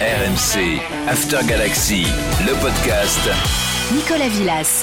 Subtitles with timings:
[0.00, 2.06] RMC, After Galaxy,
[2.46, 3.20] le podcast.
[3.94, 4.82] Nicolas Villas.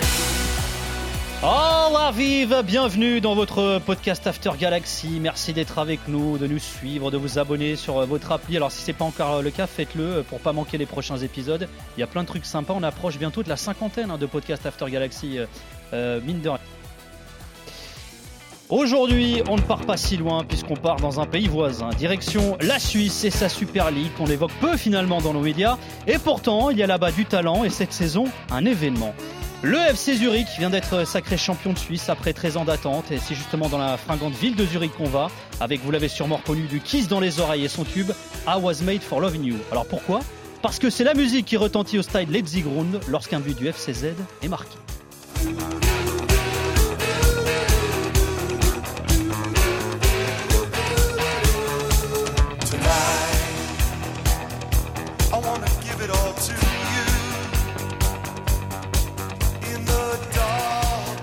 [1.41, 5.17] Oh la vive, bienvenue dans votre podcast After Galaxy.
[5.19, 8.57] Merci d'être avec nous, de nous suivre, de vous abonner sur votre appli.
[8.57, 11.67] Alors si c'est pas encore le cas, faites-le pour pas manquer les prochains épisodes.
[11.97, 12.75] Il y a plein de trucs sympas.
[12.77, 15.47] On approche bientôt de la cinquantaine hein, de podcasts After Galaxy, euh,
[15.93, 16.59] euh, mine de rien.
[18.69, 21.87] Aujourd'hui, on ne part pas si loin puisqu'on part dans un pays voisin.
[21.91, 25.77] Direction la Suisse et sa Super League qu'on évoque peu finalement dans nos médias.
[26.05, 29.13] Et pourtant, il y a là-bas du talent et cette saison, un événement.
[29.61, 33.35] Le FC Zurich vient d'être sacré champion de Suisse après 13 ans d'attente et c'est
[33.35, 35.29] justement dans la fringante ville de Zurich qu'on va
[35.61, 38.11] avec, vous l'avez sûrement reconnu, du kiss dans les oreilles et son tube
[38.45, 39.55] I Was Made for Loving You.
[39.71, 40.19] Alors pourquoi?
[40.61, 44.07] Parce que c'est la musique qui retentit au stade Letzigrund lorsqu'un but du FCZ
[44.41, 44.75] est marqué.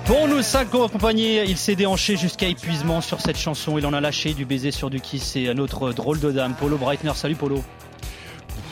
[0.07, 3.79] Pour nous accompagner, il s'est déhanché jusqu'à épuisement sur cette chanson.
[3.79, 5.23] Il en a lâché du baiser sur du kiss.
[5.23, 7.13] C'est notre drôle de dame, Polo Breitner.
[7.15, 7.65] Salut Polo.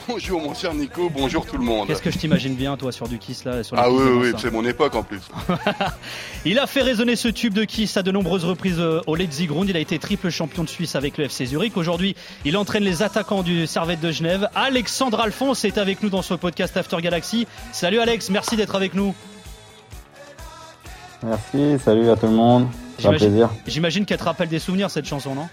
[0.08, 1.86] Bonjour mon cher Nico, bonjour tout le monde.
[1.86, 4.50] Qu'est-ce que je t'imagine bien toi sur du Kiss là sur Ah oui, oui, c'est
[4.50, 5.20] mon époque en plus.
[6.44, 9.68] il a fait résonner ce tube de Kiss à de nombreuses reprises euh, au Letzigrund.
[9.68, 11.76] Il a été triple champion de Suisse avec le FC Zurich.
[11.76, 14.48] Aujourd'hui, il entraîne les attaquants du Servette de Genève.
[14.56, 17.46] Alexandre Alphonse est avec nous dans ce podcast After Galaxy.
[17.70, 19.14] Salut Alex, merci d'être avec nous.
[21.24, 22.66] Merci, salut à tout le monde.
[22.98, 23.50] C'est un plaisir.
[23.66, 25.48] J'imagine qu'elle te rappelle des souvenirs cette chanson, non?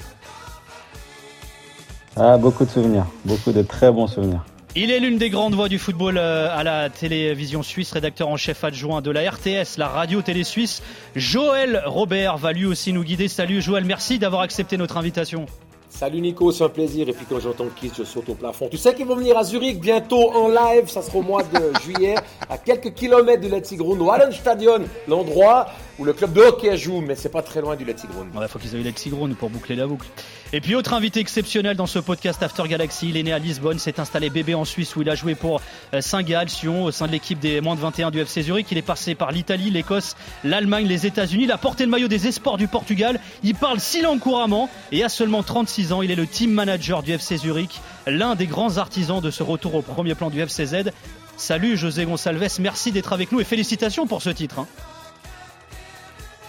[2.16, 4.44] Ah, beaucoup de souvenirs, beaucoup de très bons souvenirs.
[4.76, 8.38] Il est l'une des grandes voix du football euh, à la télévision suisse, rédacteur en
[8.38, 10.84] chef adjoint de la RTS, la radio télé suisse.
[11.16, 13.28] Joël Robert va lui aussi nous guider.
[13.28, 15.48] Salut Joël, merci d'avoir accepté notre invitation.
[15.90, 17.10] Salut Nico, c'est un plaisir.
[17.10, 18.68] Et puis quand j'entends kiss, je saute au plafond.
[18.70, 20.88] Tu sais qu'ils vont venir à Zurich bientôt en live.
[20.88, 22.16] Ça sera au mois de juillet,
[22.50, 24.00] à quelques kilomètres du Letzigrund,
[24.32, 25.66] Stadion, l'endroit
[26.00, 28.30] où le club de hockey joue, mais c'est pas très loin du Letzigrund.
[28.34, 30.08] Il faut qu'ils aient eu pour boucler la boucle.
[30.54, 33.78] Et puis autre invité exceptionnel dans ce podcast After Galaxy, il est né à Lisbonne,
[33.78, 35.62] s'est installé bébé en Suisse où il a joué pour
[35.94, 38.68] euh, Saint-Gall, Sion, au sein de l'équipe des moins de 21 du FC Zurich.
[38.72, 40.16] Il est passé par l'Italie, l'Écosse,
[40.46, 41.44] l'Allemagne, les États-Unis.
[41.44, 43.20] Il a porté le maillot des espoirs du Portugal.
[43.44, 47.04] Il parle six langues couramment et à seulement 36 ans, il est le team manager
[47.04, 50.92] du FC Zurich, l'un des grands artisans de ce retour au premier plan du FCZ.
[51.36, 54.60] Salut José Gonçalves, merci d'être avec nous et félicitations pour ce titre.
[54.60, 54.68] Hein.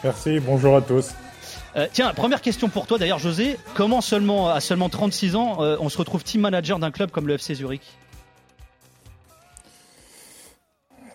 [0.02, 1.14] Merci, bonjour à tous.
[1.76, 3.56] Euh, tiens, première question pour toi d'ailleurs, José.
[3.74, 7.26] Comment seulement à seulement 36 ans, euh, on se retrouve team manager d'un club comme
[7.28, 7.82] le FC Zurich?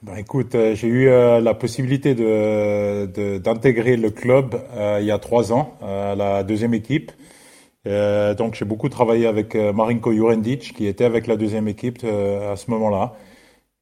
[0.03, 4.62] Ben, écoute, euh, j'ai eu la possibilité de, d'intégrer le club
[5.00, 7.12] il y a trois ans à la deuxième équipe.
[7.85, 12.69] donc j'ai beaucoup travaillé avec Marinko Jurendic qui était avec la deuxième équipe à ce
[12.69, 13.16] moment-là.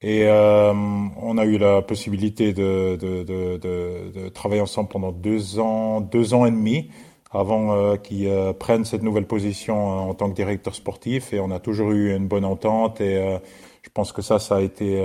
[0.04, 5.60] Et euh, on a eu la possibilité de, de, de, de, travailler ensemble pendant deux
[5.60, 6.90] ans, deux ans et demi
[7.34, 11.34] avant euh, qu'ils euh, prennent cette nouvelle position euh, en tant que directeur sportif.
[11.34, 13.02] Et on a toujours eu une bonne entente.
[13.02, 13.40] Et
[13.82, 15.02] je pense que ça, ça a été,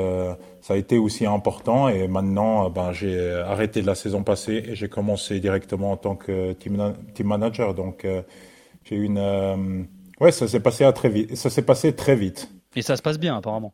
[0.60, 1.88] ça a été aussi important.
[1.88, 6.14] Et maintenant, ben, j'ai arrêté de la saison passée et j'ai commencé directement en tant
[6.14, 7.74] que team, team manager.
[7.74, 8.06] Donc,
[8.84, 9.88] j'ai une,
[10.20, 11.34] ouais, ça s'est passé à très vite.
[11.34, 12.50] Ça s'est passé très vite.
[12.76, 13.72] Et ça se passe bien, apparemment.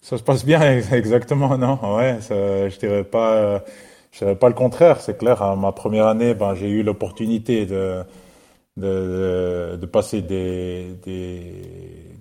[0.00, 0.60] Ça se passe bien,
[0.92, 1.78] exactement, non?
[1.96, 3.62] Ouais, ça, je dirais pas,
[4.12, 5.00] je dirais pas le contraire.
[5.00, 5.42] C'est clair.
[5.42, 8.02] Hein, ma première année, ben, j'ai eu l'opportunité de,
[8.76, 11.42] de, de, passer des, des,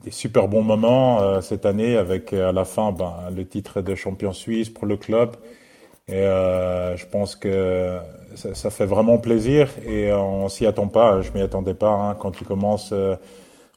[0.03, 3.95] des, super bons moments euh, cette année, avec à la fin ben, le titre de
[3.95, 5.35] champion suisse pour le club.
[6.07, 7.99] Et euh, je pense que
[8.35, 11.21] ça, ça, fait vraiment plaisir et on s'y attend pas.
[11.21, 12.91] Je m'y attendais pas hein, quand tu commences.
[12.93, 13.15] Euh,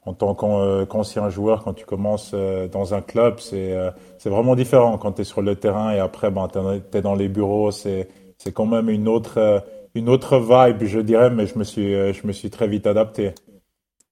[0.05, 4.29] en tant euh, qu'ancien joueur, quand tu commences euh, dans un club, c'est euh, c'est
[4.29, 7.29] vraiment différent quand tu es sur le terrain et après, ben, tu es dans les
[7.29, 7.71] bureaux.
[7.71, 8.07] C'est
[8.53, 9.63] quand même une autre,
[9.95, 13.33] une autre vibe, je dirais, mais je me suis, je me suis très vite adapté.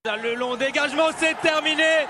[0.05, 2.07] Le long dégagement, c'est terminé.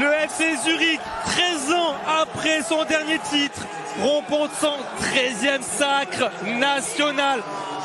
[0.00, 3.66] Le FC Zurich, 13 ans après son dernier titre,
[4.00, 7.40] rompant son 13e sacre national.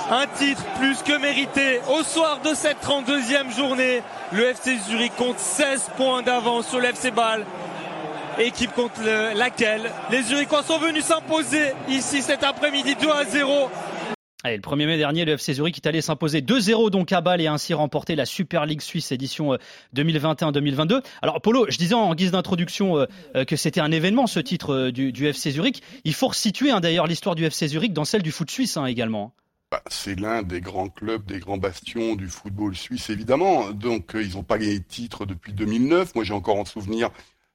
[0.10, 1.80] Un titre plus que mérité.
[1.90, 6.86] Au soir de cette 32e journée, le FC Zurich compte 16 points d'avance sur le
[6.86, 7.44] FC Bâle.
[8.38, 9.02] Équipe contre
[9.36, 13.70] laquelle les Zurichois sont venus s'imposer ici cet après-midi 2 à 0
[14.44, 17.42] Allez, le 1er mai dernier, le FC Zurich est allé s'imposer 2-0 donc à Bâle
[17.42, 19.58] et ainsi remporter la Super League Suisse édition
[19.96, 20.94] 2021-2022.
[20.94, 23.06] Euh, Alors Polo, je disais en guise d'introduction euh,
[23.36, 25.82] euh, que c'était un événement ce titre du, FC Zurich.
[26.04, 28.86] Il faut resituer hein, d'ailleurs l'histoire du FC Zurich dans celle du foot suisse hein,
[28.86, 29.34] également.
[29.76, 33.72] Bah, c'est l'un des grands clubs, des grands bastions du football suisse, évidemment.
[33.72, 36.16] Donc, euh, ils n'ont pas gagné de titre depuis 2009.
[36.16, 37.10] Moi, j'ai encore en souvenir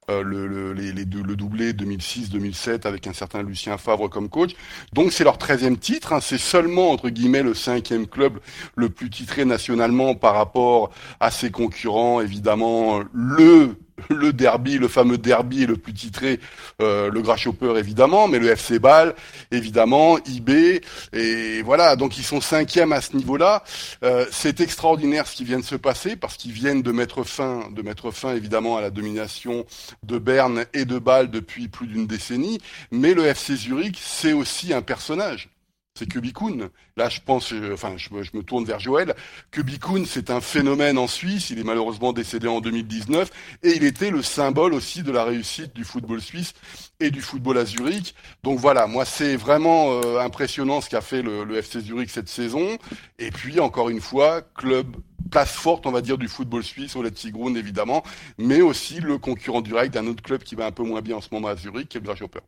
[0.09, 4.51] les le doublé 2006-2007 avec un certain Lucien Favre comme coach.
[4.93, 6.13] Donc c'est leur 13e titre.
[6.13, 6.21] Hein.
[6.21, 8.41] C'est seulement entre guillemets le cinquième club
[8.75, 10.91] le plus titré nationalement par rapport
[11.21, 12.21] à ses concurrents.
[12.21, 13.77] Évidemment, le
[14.09, 16.41] le derby, le fameux derby le plus titré,
[16.81, 19.15] euh, le Grasshopper évidemment, mais le FC Ball
[19.51, 20.81] évidemment, IB
[21.13, 21.97] et voilà.
[21.97, 23.63] Donc ils sont cinquièmes à ce niveau-là.
[24.05, 27.69] Euh, c'est extraordinaire ce qui vient de se passer parce qu'ils viennent de mettre fin,
[27.71, 29.65] de mettre fin évidemment à la domination
[30.03, 32.59] de Berne et de Bâle depuis plus d'une décennie.
[32.91, 35.49] Mais le FC Zurich, c'est aussi un personnage
[35.95, 36.71] c'est Kubikun.
[36.97, 39.15] Là, je pense, euh, enfin, je, me tourne vers Joël.
[39.51, 41.51] Kubikun, c'est un phénomène en Suisse.
[41.51, 43.31] Il est malheureusement décédé en 2019
[43.63, 46.55] et il était le symbole aussi de la réussite du football suisse
[47.01, 48.15] et du football à Zurich.
[48.43, 52.79] Donc voilà, moi, c'est vraiment euh, impressionnant ce qu'a fait le, FC Zurich cette saison.
[53.19, 54.97] Et puis, encore une fois, club
[55.31, 58.03] place forte, on va dire, du football suisse au Letzigrund, évidemment,
[58.39, 61.21] mais aussi le concurrent direct d'un autre club qui va un peu moins bien en
[61.21, 62.41] ce moment à Zurich, qui est le Grasshopper.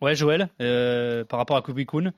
[0.00, 2.12] Ouais, Joël, euh, par rapport à Kubikun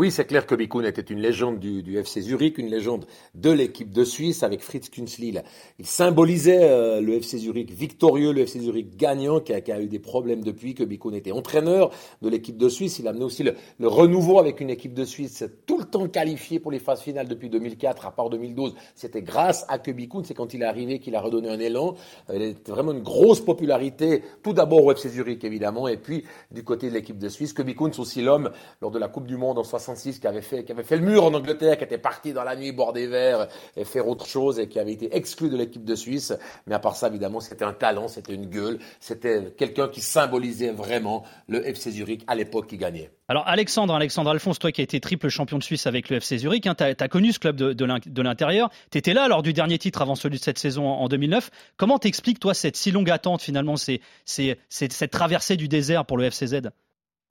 [0.00, 3.04] oui, c'est clair que Bikun était une légende du, FC Zurich, une légende
[3.34, 5.36] de l'équipe de Suisse avec Fritz Künzli.
[5.78, 9.98] Il symbolisait euh, le FC Zurich victorieux, le FC Zurich gagnant, qui a, eu des
[9.98, 11.90] problèmes depuis que Bikun était entraîneur
[12.22, 12.98] de l'équipe de Suisse.
[12.98, 13.54] Il a amené aussi le,
[13.86, 17.50] renouveau avec une équipe de Suisse tout le temps qualifiée pour les phases finales depuis
[17.50, 18.74] 2004, à part 2012.
[18.94, 19.90] C'était grâce à que
[20.24, 21.94] c'est quand il est arrivé qu'il a redonné un élan.
[22.30, 26.24] Euh, il était vraiment une grosse popularité, tout d'abord au FC Zurich évidemment, et puis
[26.50, 27.52] du côté de l'équipe de Suisse.
[27.52, 28.50] Que c'est aussi l'homme
[28.80, 29.64] lors de la Coupe du Monde en
[29.94, 32.92] 66 qui avait fait, le mur en Angleterre, qui était parti dans la nuit bord
[32.92, 36.32] des verts et faire autre chose et qui avait été exclu de l'équipe de Suisse.
[36.66, 40.70] Mais à part ça, évidemment, c'était un talent, c'était une gueule, c'était quelqu'un qui symbolisait
[40.70, 43.10] vraiment le FC Zurich à l'époque qui gagnait.
[43.28, 46.38] Alors Alexandre, Alexandre Alphonse, toi qui as été triple champion de Suisse avec le FC
[46.38, 49.78] Zurich, hein, tu as, connu ce club de, l'intérieur, tu étais là lors du dernier
[49.78, 51.50] titre avant celui de cette saison en, 2009.
[51.76, 56.70] Comment t'expliques toi cette si longue attente finalement, cette traversée du désert pour le FCZ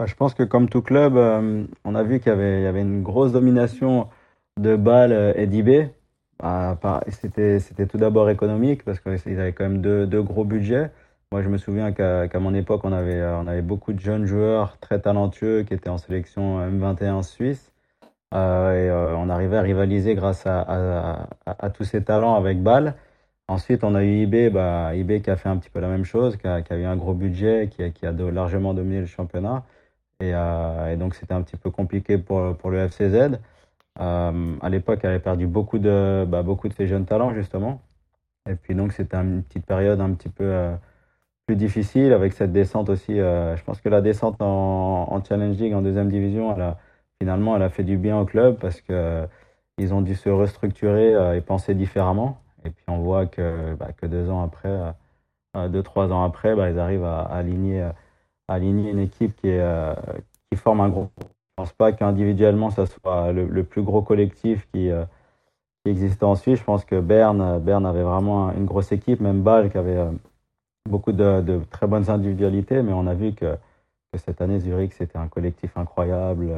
[0.06, 3.32] je pense que comme tout club, euh, on a vu qu'il y avait, une grosse
[3.32, 4.08] domination
[4.58, 5.90] de Bâle euh, et d'IB.
[6.42, 6.78] Bah,
[7.10, 10.92] c'était, tout d'abord économique parce qu'ils avaient quand même deux, gros budgets.
[11.32, 14.26] Moi, je me souviens qu'à, mon époque, on avait, euh, on avait beaucoup de jeunes
[14.26, 17.72] joueurs très talentueux qui étaient en sélection M21 suisse.
[18.32, 18.38] Et
[18.92, 21.28] on arrivait à rivaliser grâce à,
[21.74, 22.96] tous ces talents avec Bâle.
[23.48, 26.38] Ensuite, on a eu bah, IB qui a fait un petit peu la même chose,
[26.38, 29.64] qui a, eu un gros budget, qui a largement dominé le championnat.
[30.22, 33.40] Euh, et, donc c'était un petit peu compliqué pour, pour le FCZ.
[34.00, 37.82] Euh, à l'époque, elle avait perdu beaucoup de, bah, beaucoup de ses jeunes talents, justement.
[38.50, 40.76] Et puis donc c'était une petite période un petit peu euh,
[41.48, 43.18] plus difficile avec cette descente aussi.
[43.18, 46.56] je pense que la descente en, en, Challenge League, en deuxième division,
[47.22, 49.28] finalement, elle a fait du bien au club parce que
[49.80, 52.42] ils ont dû se restructurer et penser différemment.
[52.66, 54.94] Et puis on voit que, bah, que deux ans après,
[55.70, 57.90] deux, trois ans après, bah, ils arrivent à aligner
[58.50, 59.94] aligner une équipe qui, euh,
[60.56, 61.12] forme un groupe.
[61.20, 65.06] Je ne pense pas qu'individuellement, ça soit le, plus gros collectif qui, euh,
[65.84, 66.60] qui existait en Suisse.
[66.60, 70.12] Je pense que Berne, Berne avait vraiment une grosse équipe, même Bâle qui avait euh,
[70.90, 73.56] beaucoup de, très bonnes individualités, mais on a vu que,
[74.16, 76.50] cette année, Zurich, c'était un collectif incroyable,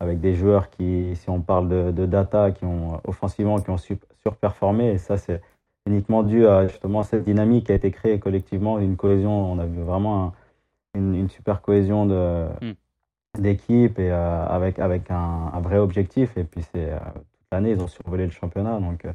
[0.00, 3.76] avec des joueurs qui, si on parle de, data, qui ont offensivement, qui ont
[4.20, 5.40] surperformé, et ça, c'est
[5.86, 9.52] uniquement dû à justement cette dynamique qui a été créée collectivement, une cohésion.
[9.52, 10.32] On a vu vraiment un,
[10.98, 12.72] une, super cohésion de, hmm.
[13.38, 16.36] d'équipe et euh, avec, avec un, vrai objectif.
[16.36, 18.78] Et puis, c'est euh, toute l'année, ils ont survolé le championnat.
[18.80, 19.12] Donc, euh,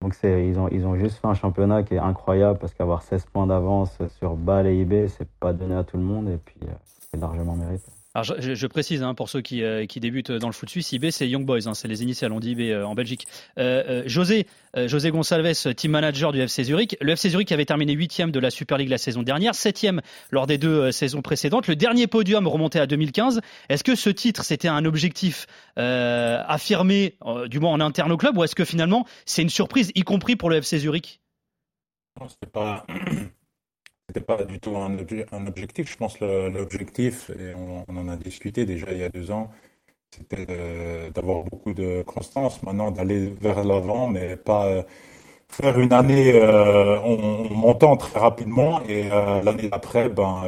[0.00, 3.02] donc c'est, ils, ont, ils ont juste fait un championnat qui est incroyable parce qu'avoir
[3.02, 6.28] 16 points d'avance sur Bâle et IB, c'est pas donné à tout le monde.
[6.28, 7.90] Et puis, c'est largement mérité.
[8.16, 11.10] Alors je, précise hein, pour ceux qui, euh, qui, débutent dans le foot suisse, IB
[11.10, 13.26] c'est Young Boys, hein, c'est les initiales, on dit IB euh, en Belgique.
[13.58, 16.96] Euh José, José Gonçalves, team manager du FC Zurich.
[17.00, 20.46] Le FC Zurich avait terminé huitième de la Super League la saison dernière, septième lors
[20.46, 21.66] des deux saisons précédentes.
[21.66, 23.40] Le dernier podium remontait à 2015.
[23.68, 27.16] Est-ce que ce titre c'était un objectif affirmé,
[27.46, 30.36] du moins en interne au club, ou est-ce que finalement c'est une surprise, y compris
[30.36, 31.20] pour le FC Zurich?
[32.20, 32.86] Non, c'était pas
[34.14, 35.90] n'était pas du tout un, objectif.
[35.90, 39.50] Je pense l'objectif, et on, en a discuté déjà il y a deux ans,
[40.10, 40.46] c'était
[41.14, 44.82] d'avoir beaucoup de constance, maintenant d'aller vers l'avant, mais pas euh,
[45.48, 50.42] faire une année euh, en, montant très rapidement et euh, l'année d'après, ben,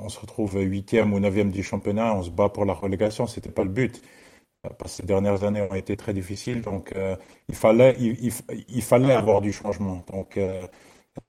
[0.00, 3.50] on se retrouve huitième ou neuvième du championnat, on se bat pour la relégation, c'était
[3.50, 4.02] pas le but.
[4.78, 6.94] Parce que ces dernières années ont été très difficiles, donc
[7.48, 10.04] il fallait, il, fallait avoir du changement.
[10.10, 10.38] Donc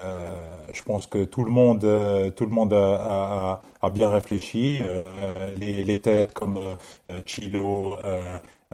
[0.04, 0.36] euh,
[0.74, 3.62] je pense que tout le monde, euh, tout le monde a,
[3.94, 4.80] bien réfléchi.
[4.82, 5.04] Euh,
[5.58, 6.60] les, têtes comme
[7.26, 7.98] Chilo,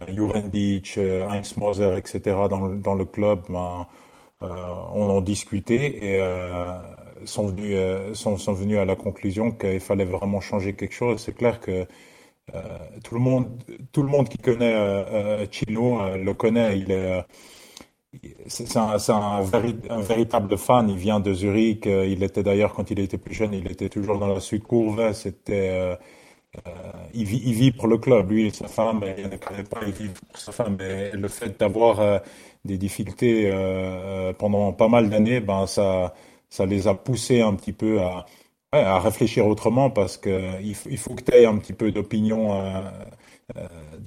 [0.07, 2.37] Juvendic, Heinz Moser, etc.
[2.49, 3.87] dans le, club ben,
[4.41, 6.21] on en discuté et
[7.25, 11.21] sont venus à la conclusion qu'il fallait vraiment changer quelque chose.
[11.21, 11.85] C'est clair que
[13.03, 13.47] tout le monde
[13.91, 16.85] tout le monde qui connaît Chilo le connaît.
[18.47, 20.89] C'est un, véritable fan.
[20.89, 21.85] Il vient de Zurich.
[21.85, 25.13] Il était d'ailleurs quand il était plus jeune, il était toujours dans la Sud Courve.
[25.13, 25.97] C'était
[26.67, 26.71] euh,
[27.13, 29.79] il, vit, il, vit, pour le club, lui et sa femme, il ne connaît pas,
[29.85, 30.75] il vit pour sa femme.
[30.77, 32.19] Mais le fait d'avoir euh,
[32.65, 36.13] des difficultés euh, pendant pas mal d'années, ben ça,
[36.49, 38.25] ça les a poussés un petit peu à,
[38.73, 42.57] réfléchir autrement parce que il faut que tu aies un petit peu d'opinion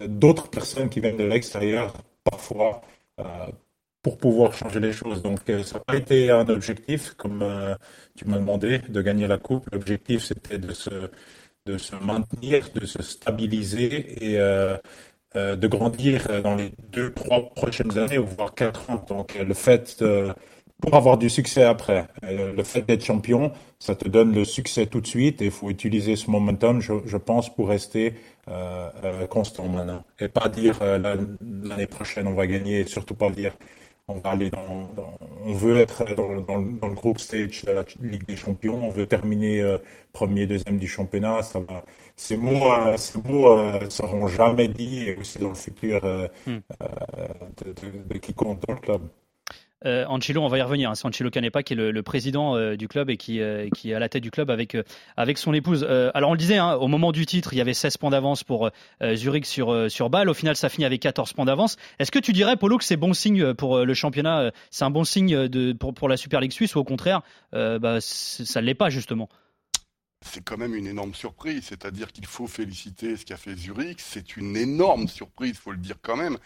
[0.00, 1.92] d'autres personnes qui viennent de l'extérieur
[2.24, 2.80] parfois
[4.04, 5.22] pour pouvoir changer les choses.
[5.22, 7.44] Donc ça n'a pas été un objectif, comme
[8.16, 9.64] tu m'as demandé, de gagner la coupe.
[9.72, 11.10] L'objectif c'était de se
[11.66, 14.76] de se maintenir, de se stabiliser et euh,
[15.36, 19.04] euh, de grandir dans les deux, trois prochaines années, voire quatre ans.
[19.08, 20.04] Donc le fait,
[20.80, 24.86] pour avoir du succès après, euh, le fait d'être champion, ça te donne le succès
[24.86, 28.14] tout de suite et il faut utiliser ce momentum, je, je pense, pour rester
[29.30, 30.04] constant maintenant.
[30.20, 33.56] Et pas dire l'année prochaine on va gagner, et surtout pas dire
[34.08, 34.90] on va aller dans,
[35.44, 38.90] on veut être dans, dans, dans, le groupe stage de la Ligue des Champions, on
[38.90, 39.78] veut terminer euh,
[40.12, 41.42] premier, deuxième du championnat.
[41.42, 41.84] Ça va,
[42.16, 46.28] ces mots, euh, ces mots euh, seront jamais dit et aussi dans le futur euh,
[46.46, 46.58] hmm.
[47.64, 49.02] de, de, de quiconque dans le club.
[49.84, 50.90] Euh, on va y revenir.
[50.90, 50.94] Hein.
[50.94, 53.94] C'est Angelo Canepa qui est le, président euh, du club et qui, euh, qui, est
[53.94, 54.82] à la tête du club avec, euh,
[55.36, 55.84] son épouse.
[56.14, 58.44] Alors on le disait, hein, au moment du titre, il y avait 16 points d'avance
[58.44, 58.70] pour
[59.14, 60.28] Zurich sur, sur Bâle.
[60.28, 61.76] Au final, ça finit avec 14 points d'avance.
[61.98, 65.04] Est-ce que tu dirais, Polo, que c'est bon signe pour le championnat C'est un bon
[65.04, 67.22] signe pour la Super League suisse ou au contraire,
[67.52, 69.28] bah, ça ne l'est pas justement?
[70.24, 71.64] C'est quand même une énorme surprise.
[71.68, 74.00] C'est-à-dire qu'il faut féliciter ce qu'a fait Zurich.
[74.00, 76.38] C'est une énorme surprise, faut le dire quand même.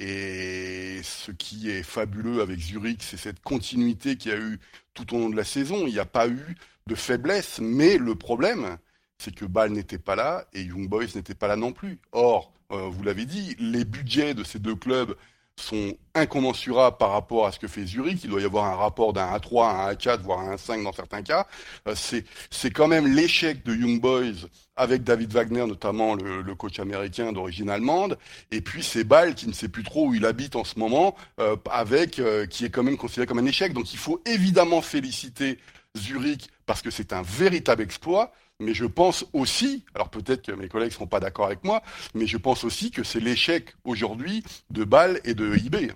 [0.00, 4.58] Et ce qui est fabuleux avec Zurich, c'est cette continuité qu'il y a eu
[4.94, 5.86] tout au long de la saison.
[5.86, 6.56] Il n'y a pas eu
[6.86, 8.78] de faiblesse, mais le problème,
[9.18, 11.98] c'est que Bâle n'était pas là et Young Boys n'était pas là non plus.
[12.12, 15.14] Or, euh, vous l'avez dit, les budgets de ces deux clubs
[15.60, 18.24] sont incommensurables par rapport à ce que fait Zurich.
[18.24, 20.92] Il doit y avoir un rapport d'un A3 à un A4, voire un A5 dans
[20.92, 21.46] certains cas.
[21.86, 26.78] Euh, c'est, quand même l'échec de Young Boys avec David Wagner, notamment le, le coach
[26.78, 28.16] américain d'origine allemande,
[28.52, 31.16] et puis c'est Ball qui ne sait plus trop où il habite en ce moment,
[31.40, 33.72] euh, avec euh, qui est quand même considéré comme un échec.
[33.72, 35.58] Donc il faut évidemment féliciter
[35.96, 38.32] Zurich parce que c'est un véritable exploit.
[38.60, 41.82] Mais je pense aussi, alors peut-être que mes collègues ne seront pas d'accord avec moi,
[42.14, 45.92] mais je pense aussi que c'est l'échec aujourd'hui de Bâle et de eBay.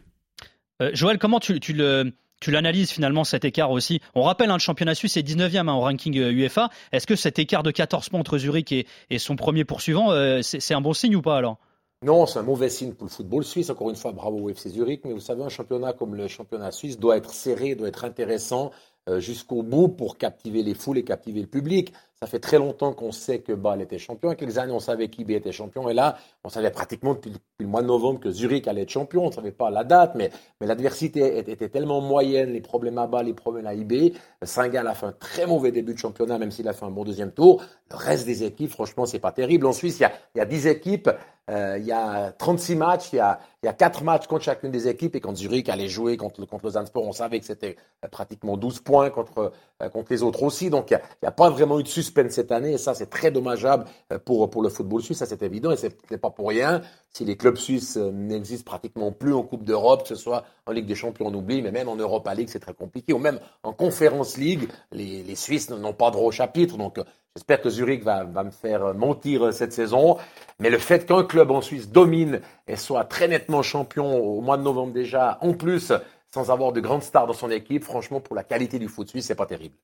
[0.81, 4.01] Euh, Joël, comment tu, tu le, tu l'analyses finalement cet écart aussi?
[4.15, 6.71] On rappelle, un hein, le championnat suisse est 19e hein, au ranking UEFA.
[6.93, 10.41] Est-ce que cet écart de 14 points entre Zurich et, et son premier poursuivant, euh,
[10.43, 11.59] c'est un bon signe ou pas alors?
[12.05, 13.71] Non, c'est un mauvais signe pour le football suisse.
[13.71, 15.03] Encore une fois, bravo au FC Zurich.
[15.05, 18.73] Mais vous savez, un championnat comme le championnat suisse doit être serré, doit être intéressant
[19.09, 21.93] euh, jusqu'au bout pour captiver les foules et captiver le public.
[22.23, 24.29] Ça fait très longtemps qu'on sait que Bâle était champion.
[24.29, 25.89] Il y a quelques années, on savait qu'IB était champion.
[25.89, 29.25] Et là, on savait pratiquement depuis, le mois de novembre que Zurich allait être champion.
[29.25, 33.27] On ne savait pas la date, mais, l'adversité était tellement moyenne, les problèmes à Bâle,
[33.27, 34.15] les problèmes à IB.
[34.41, 37.03] Saint-Gall a fait un très mauvais début de championnat, même s'il a fait un bon
[37.03, 37.61] deuxième tour.
[37.91, 39.67] Le reste des équipes, franchement, c'est pas terrible.
[39.67, 41.11] En Suisse, il y a, il y a 10 équipes.
[41.51, 44.45] Euh, il y a 36 matchs, il y a, il y a 4 matchs contre
[44.45, 45.17] chacune des équipes.
[45.17, 48.57] Et quand Zurich allait jouer contre, contre le Zansport, on savait que c'était euh, pratiquement
[48.57, 49.53] 12 points contre,
[49.83, 50.71] euh, contre les autres aussi.
[50.71, 52.73] Donc, il n'y a, a, pas vraiment eu de suspense cette année.
[52.73, 53.85] Et ça, c'est très dommageable
[54.25, 55.19] pour, pour le football suisse.
[55.19, 55.71] Ça, c'est évident.
[55.71, 59.65] Et ce n'est pas pour rien si les clubs suisses n'existent pratiquement plus en Coupe
[59.65, 62.49] d'Europe, que ce soit en Ligue des Champions, on oublie, mais même en Europa League,
[62.51, 63.13] c'est très compliqué.
[63.13, 66.77] Ou même en Conference League, les, les Suisses n'ont pas droit au chapitre.
[66.79, 66.99] Donc,
[67.35, 70.19] J'espère que Zurich va, va, me faire mentir cette saison.
[70.59, 74.59] Mais le fait qu'un club en Suisse domine et soit très nettement champion au mois
[74.59, 75.93] de novembre déjà, en plus,
[76.33, 79.27] sans avoir de grandes stars dans son équipe, franchement, pour la qualité du foot suisse,
[79.27, 79.75] c'est pas terrible.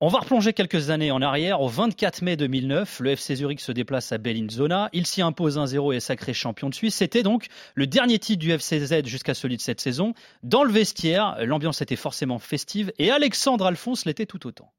[0.00, 1.60] On va replonger quelques années en arrière.
[1.60, 4.88] Au 24 mai 2009, le FC Zurich se déplace à Bellinzona.
[4.92, 6.96] Il s'y impose 1-0 et est sacré champion de Suisse.
[6.96, 7.46] C'était donc
[7.76, 10.12] le dernier titre du FCZ jusqu'à celui de cette saison.
[10.42, 14.72] Dans le vestiaire, l'ambiance était forcément festive et Alexandre Alphonse l'était tout autant.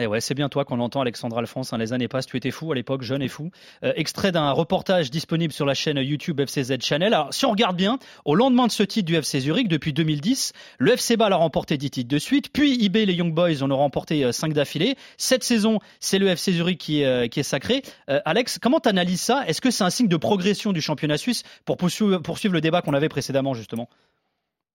[0.00, 1.74] Et eh ouais, c'est bien toi qu'on entend, Alexandre Alphonse.
[1.74, 3.50] Hein, les années passent, tu étais fou à l'époque, jeune et fou.
[3.84, 7.12] Euh, extrait d'un reportage disponible sur la chaîne YouTube FCZ Channel.
[7.12, 10.54] Alors, si on regarde bien, au lendemain de ce titre du FC Zurich, depuis 2010,
[10.78, 13.70] le FC Bâle a remporté 10 titres de suite, puis IB les Young Boys en
[13.70, 14.96] ont remporté 5 euh, d'affilée.
[15.18, 17.82] Cette saison, c'est le FC Zurich qui, est sacré.
[18.08, 19.44] Euh, Alex, comment tu analyses ça?
[19.48, 22.80] Est-ce que c'est un signe de progression du championnat suisse pour poursuivre, poursuivre le débat
[22.80, 23.90] qu'on avait précédemment, justement?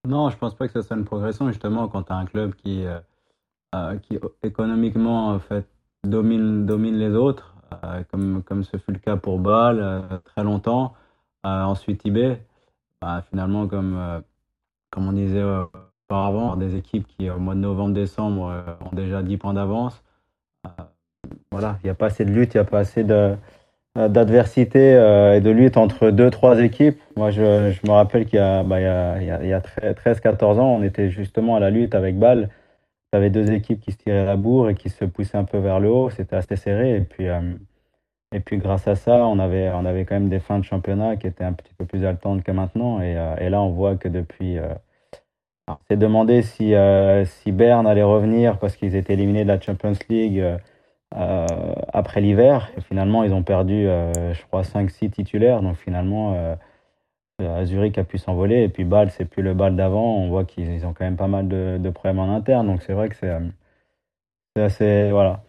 [0.08, 1.48] Non, je pense pas que ce soit une progression.
[1.48, 2.86] Justement, quand tu as un club qui,
[4.04, 5.66] qui économiquement en fait,
[6.04, 7.56] domine, domine les autres,
[8.12, 10.94] comme, comme ce fut le cas pour Bâle très longtemps,
[11.44, 12.42] ensuite eBay,
[13.02, 14.22] bah, finalement, comme,
[14.92, 15.44] comme on disait
[16.08, 20.04] auparavant, des équipes qui, au mois de novembre-décembre, ont déjà 10 points d'avance
[21.52, 23.36] voilà, il n'y a pas assez de lutte, il n'y a pas assez de,
[23.98, 27.00] euh, d'adversité euh, et de lutte entre deux, trois équipes.
[27.16, 30.60] Moi, je, me rappelle qu'il y a, bah, il y a, il y a 13-14
[30.60, 32.50] ans, on était justement à la lutte avec Bâle.
[33.12, 35.58] Tu avais deux équipes qui se tiraient la bourre et qui se poussaient un peu
[35.58, 36.10] vers le haut.
[36.10, 36.96] C'était assez serré.
[36.98, 37.54] Et puis, euh,
[38.34, 41.16] et puis grâce à ça, on avait, on avait quand même des fins de championnat
[41.16, 43.02] qui étaient un petit peu plus haletantes que maintenant.
[43.02, 44.58] Et, et là, on voit que depuis.
[45.88, 46.74] c'est demandé si,
[47.26, 50.44] si Berne allait revenir parce qu'ils étaient éliminés de la Champions League
[51.16, 51.46] euh,
[51.94, 52.72] après l'hiver.
[52.88, 55.62] Finalement, ils ont perdu, euh, je crois, 5-6 titulaires.
[55.62, 56.36] Donc finalement,
[57.42, 58.64] euh, Zurich a pu s'envoler.
[58.64, 60.18] Et puis Bâle, c'est plus le Bâle d'avant.
[60.18, 62.68] On voit qu'ils ont quand même pas mal de, problèmes en interne.
[62.68, 63.32] Donc c'est vrai que c'est
[64.62, 65.10] assez.
[65.12, 65.44] Voilà.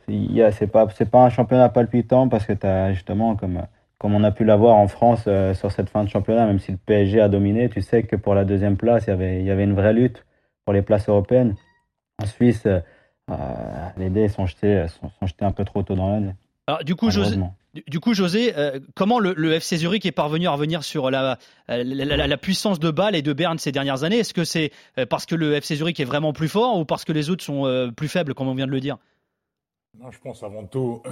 [0.52, 3.62] C'est pas, pas un championnat palpitant parce que tu as justement, comme,
[3.99, 6.78] comme on a pu l'avoir en France sur cette fin de championnat, même si le
[6.78, 9.64] PSG a dominé, tu sais que pour la deuxième place, il y avait, y avait
[9.64, 10.25] une vraie lutte
[10.64, 11.55] pour les places européennes.
[12.23, 12.66] En Suisse,
[13.31, 16.35] euh, les dés sont jetés, sont, jetés un peu trop tôt dans l'année.
[16.67, 17.37] Alors, du coup, José,
[17.87, 22.37] du coup, José, euh, comment le, FC Zurich est parvenu à revenir sur la, la,
[22.37, 24.19] puissance de Bâle et de Berne ces dernières années?
[24.19, 27.05] Est-ce que c'est euh, parce que le FC Zurich est vraiment plus fort ou parce
[27.05, 28.99] que les autres sont plus faibles, comme on vient de le dire?
[29.99, 31.03] Non, Je pense avant tout,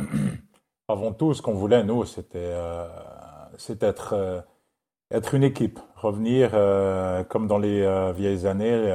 [0.88, 2.52] avant tout, ce qu'on voulait, nous, c'était
[3.80, 4.44] être,
[5.12, 6.50] être une équipe, revenir
[7.28, 8.92] comme dans les vieilles années,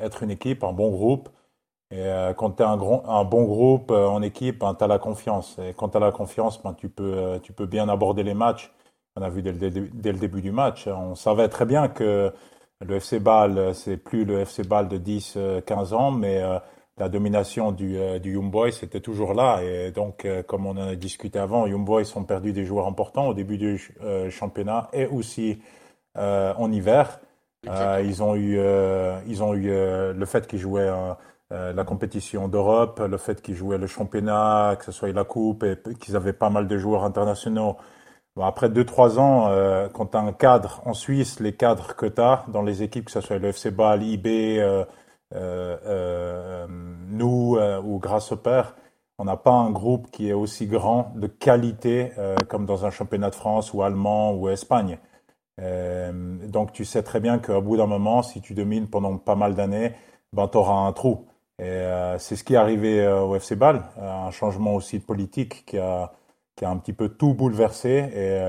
[0.00, 1.28] être une équipe, un bon groupe.
[1.94, 4.88] Et euh, quand tu as un, un, bon groupe euh, en équipe, ben, tu as
[4.88, 5.56] la confiance.
[5.60, 8.34] Et quand tu as la confiance, ben, tu, peux, euh, tu peux bien aborder les
[8.34, 8.72] matchs.
[9.14, 10.88] On a vu dès le, dès le, début du match.
[10.88, 12.32] On savait très bien que
[12.84, 16.42] le FC Bâle, c'est plus le FC Bâle de 10-15 ans, mais
[16.98, 19.62] la domination du, du Young Boys était toujours là.
[19.62, 23.28] Et donc, comme on en a discuté avant, Young Boys ont perdu des joueurs importants
[23.28, 23.94] au début du
[24.30, 25.62] championnat et aussi
[26.16, 27.20] en hiver.
[27.64, 28.58] ils ont eu,
[29.28, 30.90] ils ont eu le fait qu'ils jouaient
[31.50, 35.76] la compétition d'Europe, le fait qu'ils jouaient le championnat, que ce soit la Coupe, et
[36.00, 37.76] qu'ils avaient pas mal de joueurs internationaux.
[38.36, 42.06] Bon, après 2-3 ans, euh, quand tu as un cadre en Suisse, les cadres que
[42.06, 44.84] tu as dans les équipes, que ce soit le FC Bâle, IB, euh,
[45.34, 46.66] euh,
[47.08, 48.74] nous ou Grâce au Père,
[49.18, 52.12] on n'a pas un groupe qui est aussi grand de qualité
[52.48, 54.98] comme dans un championnat de France ou allemand ou Espagne.
[55.58, 59.54] donc tu sais très bien qu'au bout d'un moment, si tu domines pendant pas mal
[59.54, 59.92] d'années,
[60.32, 61.26] ben, tu auras un trou.
[61.60, 64.98] Et euh, c'est ce qui est arrivé euh, au FC Bâle, euh, un changement aussi
[64.98, 66.12] de politique qui a,
[66.56, 68.10] qui a un petit peu tout bouleversé.
[68.14, 68.40] Et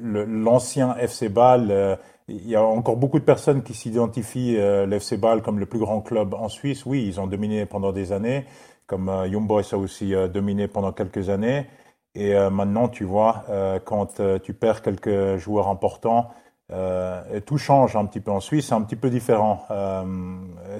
[0.00, 5.58] l'ancien FC Bâle, il y a encore beaucoup de personnes qui s'identifient l'FC Bâle comme
[5.58, 6.84] le plus grand club en Suisse.
[6.84, 8.44] Oui, ils ont dominé pendant des années,
[8.86, 11.66] comme Young Boys a aussi dominé pendant quelques années.
[12.14, 13.46] Et maintenant, tu vois,
[13.86, 16.28] quand tu perds quelques joueurs importants,
[16.72, 19.66] euh, tout change un petit peu en Suisse, c'est un petit peu différent.
[19.70, 20.04] Euh,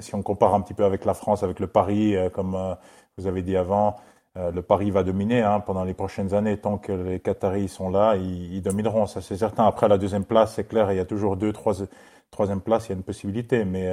[0.01, 2.57] si on compare un petit peu avec la France, avec le Paris, euh, comme
[3.17, 3.95] vous avez dit avant,
[4.35, 6.57] le Paris va dominer hein, pendant les prochaines années.
[6.57, 9.65] Tant que les Qataris sont là, ils, ils domineront, ça c'est certain.
[9.65, 11.73] Après la deuxième place, c'est clair, il y a toujours deux, trois,
[12.29, 13.91] troisième place, il y a une possibilité, mais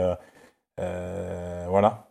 [0.76, 2.09] voilà.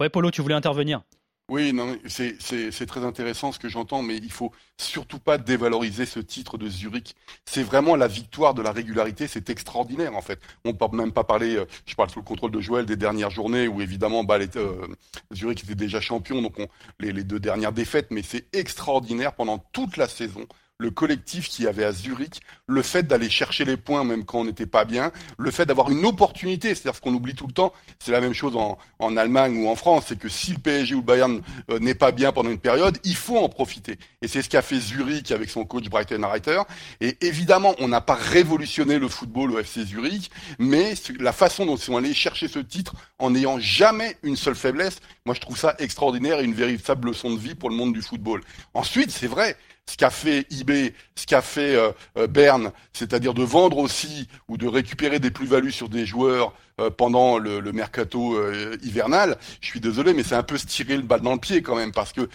[0.00, 1.02] Ouais, Polo, tu voulais intervenir?
[1.48, 6.20] Oui, non, c'est très intéressant ce que j'entends, mais il faut surtout pas dévaloriser ce
[6.20, 7.16] titre de Zurich.
[7.46, 10.38] C'est vraiment la victoire de la régularité, c'est extraordinaire en fait.
[10.66, 12.96] On ne peut même pas parler, euh, je parle sous le contrôle de Joël, des
[12.96, 14.86] dernières journées où évidemment bah, euh,
[15.32, 16.68] Zurich était déjà champion, donc on,
[17.00, 20.46] les, les deux dernières défaites, mais c'est extraordinaire pendant toute la saison
[20.80, 24.44] le collectif qui avait à Zurich, le fait d'aller chercher les points même quand on
[24.44, 27.72] n'était pas bien, le fait d'avoir une opportunité, c'est-à-dire ce qu'on oublie tout le temps,
[27.98, 30.94] c'est la même chose en, en, Allemagne ou en France, c'est que si le PSG
[30.94, 33.98] ou le Bayern euh, n'est pas bien pendant une période, il faut en profiter.
[34.22, 36.62] Et c'est ce qu'a fait Zurich avec son coach Brighton Reiter.
[37.00, 41.74] Et évidemment, on n'a pas révolutionné le football au FC Zurich, mais la façon dont
[41.74, 45.58] ils sont allés chercher ce titre en n'ayant jamais une seule faiblesse, moi je trouve
[45.58, 48.42] ça extraordinaire et une véritable leçon de vie pour le monde du football.
[48.74, 49.56] Ensuite, c'est vrai,
[49.88, 54.58] ce qu'a fait eBay, ce qu'a fait euh, euh, Berne, c'est-à-dire de vendre aussi ou
[54.58, 59.80] de récupérer des plus-values sur des joueurs euh, pendant le, mercato euh, hivernal, je suis
[59.80, 62.12] désolé, mais c'est un peu se tirer le balle dans le pied quand même, parce
[62.12, 62.28] que,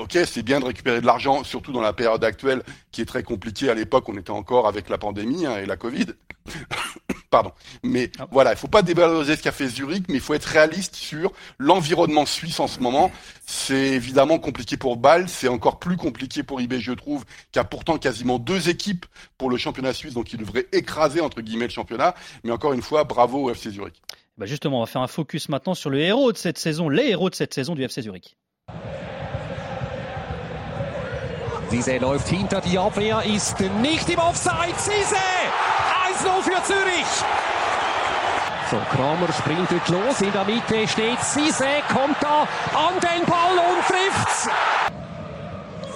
[0.00, 3.22] ok, c'est bien de récupérer de l'argent, surtout dans la période actuelle qui est très
[3.22, 3.68] compliquée.
[3.68, 6.06] À l'époque, on était encore avec la pandémie hein, et la Covid.
[7.30, 7.52] Pardon.
[7.82, 8.26] Mais Ah.
[8.30, 11.32] voilà, il faut pas dévaloriser ce qu'a fait Zurich, mais il faut être réaliste sur
[11.58, 13.10] l'environnement suisse en ce moment.
[13.46, 17.64] C'est évidemment compliqué pour Bâle, c'est encore plus compliqué pour IB, je trouve, qui a
[17.64, 19.04] pourtant quasiment deux équipes
[19.36, 22.14] pour le championnat suisse, donc il devrait écraser entre guillemets le championnat.
[22.44, 24.00] Mais encore une fois, bravo au FC Zurich.
[24.38, 27.08] Bah justement, on va faire un focus maintenant sur le héros de cette saison, les
[27.08, 28.36] héros de cette saison du FC Zurich.
[32.00, 34.74] Läuft hinter die Abwehr, ist nicht im Offside.
[36.18, 37.06] 1-0 für Zürich.
[38.70, 40.20] So, Kramer sprintet los.
[40.20, 44.48] In der Mitte steht Sise, kommt da an den Ball und trifft's.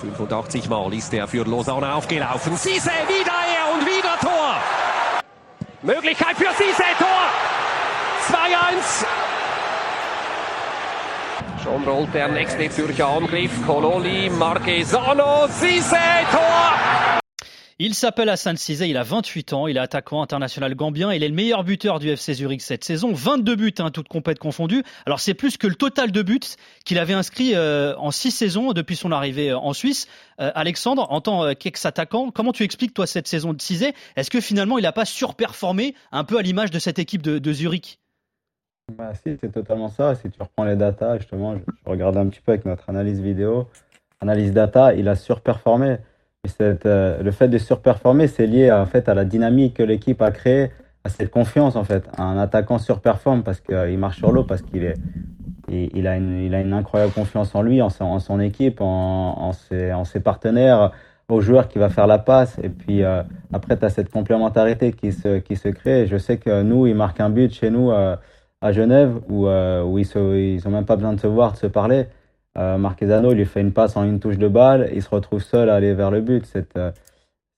[0.00, 2.56] 85 Mal ist er für Lausanne aufgelaufen.
[2.56, 4.56] Sise, wieder er und wieder Tor.
[5.82, 7.28] Möglichkeit für Sise, Tor.
[8.28, 9.06] 2-1.
[11.62, 13.50] Schon rollt der nächste Zürcher Angriff.
[13.66, 15.96] Cololi, Marquesano, Sise,
[16.30, 17.21] Tor.
[17.84, 21.28] Il s'appelle Hassan Cizé, il a 28 ans, il est attaquant international gambien, il est
[21.28, 24.84] le meilleur buteur du FC Zurich cette saison, 22 buts, hein, toutes compètes confondues.
[25.04, 26.38] Alors c'est plus que le total de buts
[26.84, 30.06] qu'il avait inscrit euh, en 6 saisons depuis son arrivée euh, en Suisse.
[30.38, 34.40] Euh, Alexandre, en tant qu'ex-attaquant, comment tu expliques toi cette saison de Cizé Est-ce que
[34.40, 37.98] finalement il n'a pas surperformé un peu à l'image de cette équipe de, de Zurich?
[38.96, 40.14] Bah, si, c'est totalement ça.
[40.14, 43.20] Si tu reprends les datas, justement, je, je regarde un petit peu avec notre analyse
[43.20, 43.68] vidéo,
[44.20, 45.96] analyse data, il a surperformé.
[46.60, 50.32] Euh, le fait de surperformer, c'est lié en fait à la dynamique que l'équipe a
[50.32, 50.72] créée,
[51.04, 52.04] à cette confiance en fait.
[52.18, 57.62] Un attaquant surperforme parce qu'il marche sur l'eau, parce qu'il a une, incroyable confiance en
[57.62, 60.90] lui, en son, équipe, en, ses, en ses partenaires,
[61.28, 62.58] aux joueurs qui va faire la passe.
[62.60, 66.08] Et puis euh, après, tu as cette complémentarité qui se, crée.
[66.08, 67.92] Je sais que nous, il marque un but chez nous.
[67.92, 68.16] Euh,
[68.62, 71.52] à Genève où, euh, où ils n'ont ils ont même pas besoin de se voir,
[71.52, 72.06] de se parler.
[72.58, 75.42] Euh, Marquezano il lui fait une passe en une touche de balle, il se retrouve
[75.42, 76.44] seul à aller vers le but.
[76.44, 76.92] C'est euh,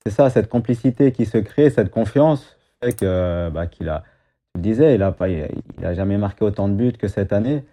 [0.07, 4.03] ça, cette complicité qui se crée, cette confiance fait que bah, qu'il a,
[4.55, 5.49] le disais, il a pas, il,
[5.83, 7.63] a jamais marqué autant de buts que cette année.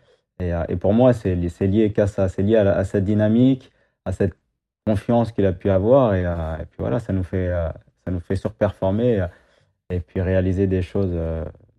[0.40, 3.04] Et, euh, et pour moi, c'est li- c'est lié qu'à ça, c'est lié à, cette
[3.04, 3.70] dynamique,
[4.04, 4.34] à cette
[4.86, 6.14] confiance qu'il a pu avoir.
[6.14, 7.52] Et, euh, et puis voilà, ça nous fait,
[8.04, 9.26] ça nous fait surperformer euh,
[9.90, 11.14] et puis réaliser des choses,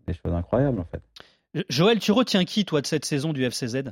[0.08, 1.02] des choses incroyables en fait.
[1.70, 3.92] Joël, tu retiens qui toi de cette saison du FCZ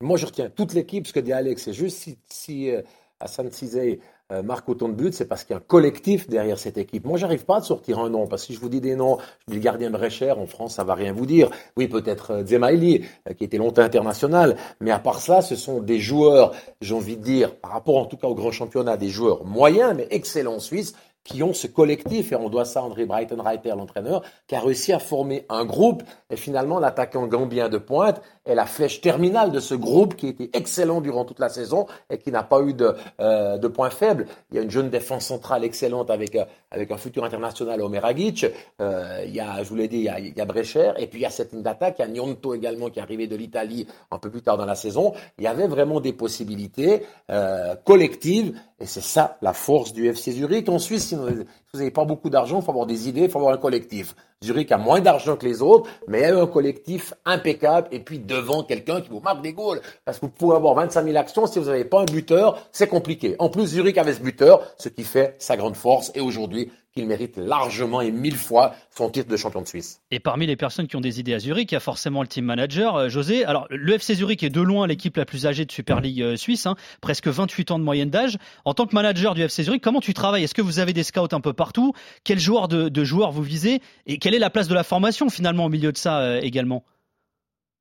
[0.00, 1.64] Moi, je retiens toute l'équipe, ce que dit Alex.
[1.64, 2.82] C'est juste si, si euh,
[3.18, 3.98] Hassan Cizé
[4.30, 7.04] euh, marque autant de buts, c'est parce qu'il y a un collectif derrière cette équipe.
[7.04, 9.18] Moi, j'arrive pas à sortir un nom, parce que si je vous dis des noms,
[9.46, 11.50] je dis le gardien Brecher, en France, ça va rien vous dire.
[11.76, 15.80] Oui, peut-être euh, Zemaili, euh, qui était longtemps international, mais à part ça, ce sont
[15.80, 19.08] des joueurs, j'ai envie de dire, par rapport en tout cas au grand championnat, des
[19.08, 20.94] joueurs moyens, mais excellents en Suisse,
[21.28, 24.94] qui ont ce collectif, et on doit ça à André Breitenreiter, l'entraîneur, qui a réussi
[24.94, 29.60] à former un groupe, et finalement l'attaquant gambien de pointe est la flèche terminale de
[29.60, 32.94] ce groupe qui était excellent durant toute la saison et qui n'a pas eu de,
[33.20, 34.26] euh, de points faibles.
[34.50, 38.02] Il y a une jeune défense centrale excellente avec, euh, avec un futur international, Omer
[38.02, 38.46] Agic.
[38.80, 40.92] Euh, il y a, je vous l'ai dit, il y a, il y a Brecher,
[40.96, 43.02] et puis il y a cette ligne d'attaque, il y a Gnonto également qui est
[43.02, 45.12] arrivé de l'Italie un peu plus tard dans la saison.
[45.36, 50.32] Il y avait vraiment des possibilités euh, collectives, et c'est ça la force du FC
[50.32, 50.68] Zurich.
[50.68, 51.26] En Suisse, si vous
[51.74, 54.14] n'avez pas beaucoup d'argent, il faut avoir des idées, il faut avoir un collectif.
[54.44, 58.62] Zurich a moins d'argent que les autres, mais a un collectif impeccable et puis devant
[58.62, 59.80] quelqu'un qui vous marque des goals.
[60.04, 62.86] Parce que vous pouvez avoir 25 000 actions, si vous n'avez pas un buteur, c'est
[62.86, 63.34] compliqué.
[63.40, 67.06] En plus, Zurich avait ce buteur, ce qui fait sa grande force et aujourd'hui qu'il
[67.06, 70.00] mérite largement et mille fois son titre de champion de Suisse.
[70.10, 72.28] Et parmi les personnes qui ont des idées à Zurich, il y a forcément le
[72.28, 73.44] team manager, euh, José.
[73.44, 76.36] Alors, le FC Zurich est de loin l'équipe la plus âgée de Super League euh,
[76.36, 78.38] suisse, hein, presque 28 ans de moyenne d'âge.
[78.64, 80.44] En tant que manager du FC Zurich, comment tu travailles?
[80.44, 81.92] Est-ce que vous avez des scouts un peu partout?
[82.24, 83.80] Quel joueur de, de joueurs vous visez?
[84.06, 86.84] Et quelle est la place de la formation finalement au milieu de ça euh, également?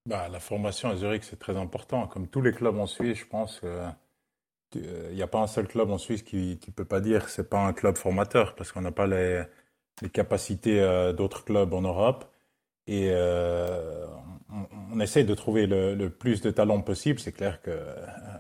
[0.06, 2.08] Bah, la formation à Zurich, c'est très important.
[2.08, 3.62] Comme tous les clubs en Suisse, je pense
[4.82, 7.32] qu'il n'y a pas un seul club en Suisse qui ne peut pas dire que
[7.32, 9.44] ce n'est pas un club formateur parce qu'on n'a pas les,
[10.14, 12.26] capacités euh, d'autres clubs en Europe.
[12.88, 14.06] Et euh,
[14.94, 17.20] on, essaie de trouver le, plus de talents possible.
[17.20, 17.72] C'est clair que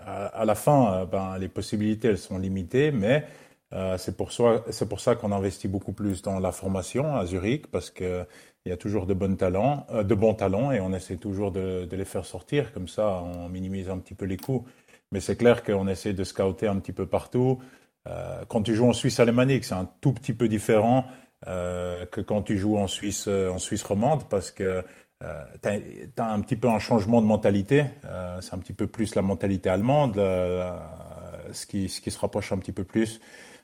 [0.05, 3.25] à, la fin, ben, les possibilités elles sont limitées, mais
[3.73, 8.25] euh, c'est pour, ça qu'on investit beaucoup plus dans la formation à Zurich parce que
[8.65, 11.51] il y a toujours de bons talents, euh, de bons talents et on essaie toujours
[11.51, 12.73] de, de, les faire sortir.
[12.73, 14.65] Comme ça, on minimise un petit peu les coûts.
[15.11, 17.59] Mais c'est clair qu'on essaie de scouter un petit peu partout.
[18.07, 21.05] Euh, quand tu joues en Suisse alémanique, c'est un tout petit peu différent
[21.45, 24.83] euh, que quand tu joues en Suisse, en Suisse romande parce que
[25.23, 25.69] euh, tu
[26.21, 27.85] as, un petit peu un changement de mentalité.
[28.05, 32.71] Euh, c'est un petit peu plus la mentalité allemande, ce, qui, se rapproche un petit
[32.71, 33.19] peu plus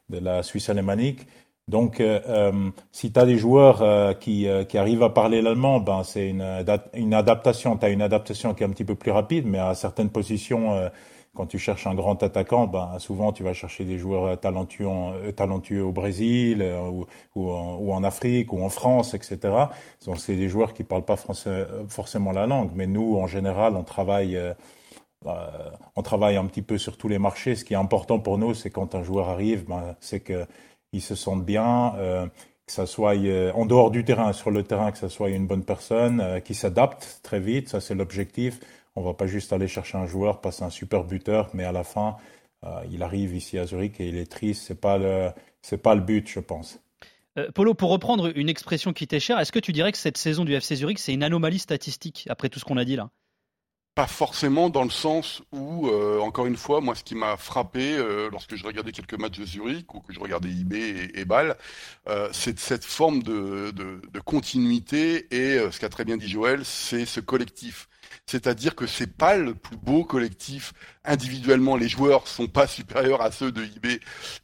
[0.10, 1.28] de la Suisse alémanique.
[1.70, 2.04] Donc,
[2.92, 7.14] si tu as des joueurs qui, qui arrivent à parler l'allemand, ben c'est une, une
[7.14, 7.78] adaptation.
[7.78, 10.90] Tu as une adaptation qui est un petit peu plus rapide, mais à certaines positions
[11.36, 15.32] quand tu cherches un grand attaquant, ben, souvent tu vas chercher des joueurs talentueux, euh,
[15.32, 17.04] talentueux au Brésil euh,
[17.36, 19.39] ou, en, Afrique ou en France, etc.
[20.06, 21.17] Donc c'est des joueurs qui parlent pas
[21.48, 24.38] euh, forcément la langue, mais nous en général on travaille.
[25.28, 27.56] Euh, on travaille un petit peu sur tous les marchés.
[27.56, 31.15] Ce qui est important pour nous, c'est quand un joueur arrive, ben, c'est qu'il se
[31.15, 32.28] sente bien, euh,
[32.65, 33.15] que ça soit
[33.54, 36.56] en dehors du terrain, sur le terrain, que ça soit une bonne personne, euh, qui
[36.56, 37.69] s'adapte très vite.
[37.69, 38.60] Ça, c'est l'objectif.
[38.96, 41.84] On va pas juste aller chercher un joueur, passer un super buteur, mais à la
[41.84, 42.18] fin,
[42.64, 44.64] euh, il arrive ici à Zurich et il est triste.
[44.68, 46.80] C'est pas le, c'est pas le but, je pense.
[47.38, 50.18] Euh, Polo, pour reprendre une expression qui t'est chère, est-ce que tu dirais que cette
[50.18, 53.10] saison du FC Zurich, c'est une anomalie statistique, après tout ce qu'on a dit là?
[53.96, 57.96] Pas forcément dans le sens où, euh, encore une fois, moi, ce qui m'a frappé
[57.96, 61.26] euh, lorsque je regardais quelques matchs de Zurich ou que je regardais IB et, et
[61.26, 61.56] Bâle,
[62.08, 66.28] euh, c'est cette forme de, de, de continuité et euh, ce qu'a très bien dit
[66.28, 67.88] Joël, c'est ce collectif.
[68.26, 70.73] C'est-à-dire que c'est pas le plus beau collectif
[71.04, 71.76] individuellement.
[71.76, 73.99] Les joueurs sont pas supérieurs à ceux de IB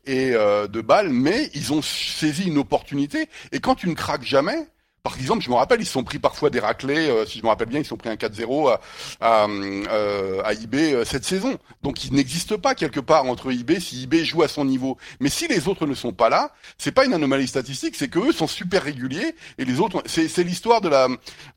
[0.06, 3.28] et euh, de Bâle, mais ils ont saisi une opportunité.
[3.52, 4.68] Et quand tu ne craques jamais,
[5.04, 7.44] par exemple, je me rappelle, ils se sont pris parfois des raclés, euh, si je
[7.44, 8.82] me rappelle bien, ils se sont pris un 4-0 à,
[9.22, 11.58] à, euh, à, IB euh, cette saison.
[11.84, 14.98] Donc il n'existe pas quelque part entre IB si IB joue à son niveau.
[15.20, 18.20] Mais si les autres ne sont pas là, c'est pas une anomalie statistique, c'est que
[18.20, 21.08] eux sont super réguliers et les autres, c'est l'histoire de la,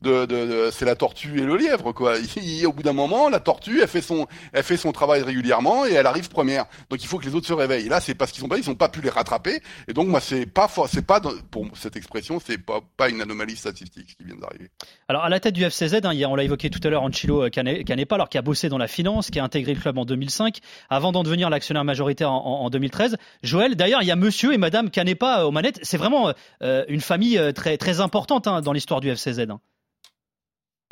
[0.03, 2.15] de, de, de c'est la tortue et le lièvre quoi.
[2.37, 5.85] Il, au bout d'un moment, la tortue, elle fait son, elle fait son travail régulièrement
[5.85, 6.67] et elle arrive première.
[6.91, 7.89] Donc il faut que les autres se réveillent.
[7.89, 9.61] là, c'est parce qu'ils sont pas, ils ont pas pu les rattraper.
[9.89, 13.32] Et donc moi, c'est pas, c'est pas pour cette expression, c'est pas pas une anomalie
[13.35, 14.71] qui d'arriver.
[15.09, 18.15] Alors à la tête du FCZ, hein, on l'a évoqué tout à l'heure, Anchilo Canepa,
[18.15, 20.59] alors qui a bossé dans la finance, qui a intégré le club en 2005,
[20.91, 23.17] avant d'en devenir l'actionnaire majoritaire en, en, en, 2013.
[23.43, 25.81] Joël, d'ailleurs, il y a Monsieur et Madame Canepa aux manettes.
[25.83, 29.51] C'est vraiment euh, une famille euh, très très importante hein, dans l'histoire du FCZ.
[29.51, 29.61] Hein.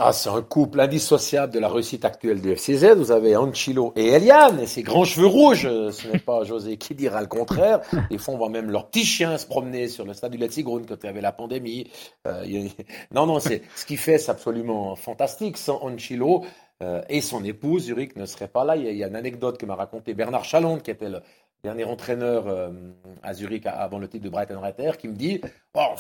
[0.03, 2.95] Ah, c'est un couple indissociable de la réussite actuelle du FCZ.
[2.97, 5.69] Vous avez Anchilo et Eliane et ses grands cheveux rouges.
[5.91, 7.81] Ce n'est pas José qui dira le contraire.
[8.11, 10.87] Des fois, on voit même leurs petits chiens se promener sur le stade du Letzigrund
[10.89, 11.91] quand il y avait la pandémie.
[12.27, 12.47] Euh,
[13.13, 15.59] non, non, c'est ce qui fait, c'est absolument fantastique.
[15.59, 16.47] Sans Anchilo
[16.83, 18.77] euh, et son épouse, Zurich ne serait pas là.
[18.77, 21.21] Il y a, une anecdote que m'a raconté Bernard Chalonde, qui était le
[21.63, 22.71] dernier entraîneur euh,
[23.23, 25.43] à Zurich avant le titre de Brighton Reiter, qui me dit
[25.75, 25.95] on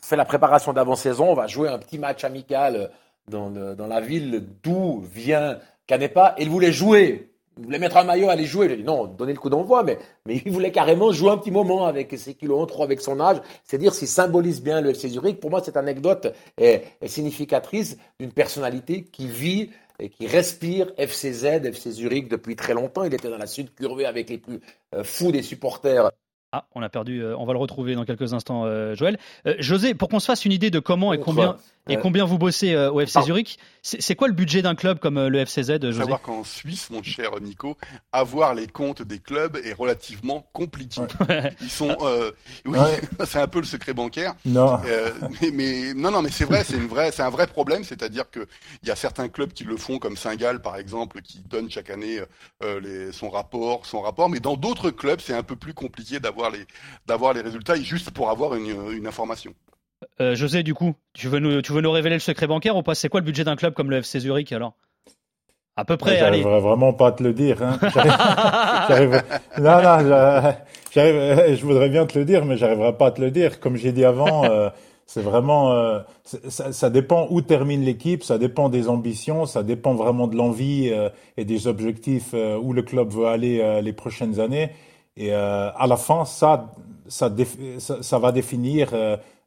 [0.00, 2.90] fait la préparation d'avant-saison, on va jouer un petit match amical
[3.28, 7.30] dans, le, dans la ville d'où vient Canepa, et il voulait jouer.
[7.56, 8.68] Il voulait mettre un maillot, aller jouer.
[8.68, 11.52] J'ai dit non, donner le coup d'envoi, mais, mais il voulait carrément jouer un petit
[11.52, 13.40] moment avec ses kilos en trop, avec son âge.
[13.62, 15.38] C'est dire s'il symbolise bien le FC Zurich.
[15.38, 21.64] Pour moi, cette anecdote est, est significatrice d'une personnalité qui vit et qui respire FCZ,
[21.64, 23.04] FC Zurich depuis très longtemps.
[23.04, 24.60] Il était dans la sud curvée avec les plus
[24.94, 26.10] euh, fous des supporters
[26.56, 27.20] ah, on a perdu.
[27.20, 29.18] Euh, on va le retrouver dans quelques instants, euh, Joël.
[29.58, 31.56] José, pour qu'on se fasse une idée de comment et combien
[31.88, 35.44] et combien vous bossez au FC Zurich, c'est quoi le budget d'un club comme le
[35.44, 37.76] FCZ, José Savoir qu'en Suisse, mon cher Nico,
[38.12, 41.02] avoir les comptes des clubs est relativement compliqué.
[41.28, 41.54] Ouais.
[41.60, 41.96] Ils sont,
[42.64, 43.00] oui, ouais.
[43.26, 44.34] c'est un peu le secret bancaire.
[44.46, 44.80] Non.
[45.42, 47.84] mais, mais, non, non, mais c'est vrai, c'est une vraie, c'est un vrai problème.
[47.84, 48.46] C'est-à-dire que
[48.82, 51.90] il y a certains clubs qui le font, comme Saint-Gall par exemple, qui donne chaque
[51.90, 52.20] année
[52.62, 54.30] les, son rapport, son rapport.
[54.30, 56.66] Mais dans d'autres clubs, c'est un peu plus compliqué d'avoir les
[57.06, 59.54] d'avoir les résultats juste pour avoir une, une information.
[60.20, 62.82] Euh, José, du coup, tu veux, nous, tu veux nous révéler le secret bancaire ou
[62.82, 62.94] pas?
[62.94, 64.74] C'est quoi le budget d'un club comme le FC Zurich alors?
[65.76, 66.42] À peu près, allez.
[66.42, 67.60] J'arriverai vraiment pas à te le dire.
[67.60, 67.78] Hein.
[69.58, 70.54] non, non,
[70.94, 73.58] je voudrais bien te le dire, mais j'arriverai pas à te le dire.
[73.58, 74.68] Comme j'ai dit avant, euh,
[75.06, 79.94] c'est vraiment, euh, ça, ça, dépend où termine l'équipe, ça dépend des ambitions, ça dépend
[79.94, 84.70] vraiment de l'envie euh, et des objectifs où le club veut aller les prochaines années.
[85.16, 86.72] Et à la fin, ça,
[87.08, 87.32] ça,
[87.78, 88.90] ça, ça va définir,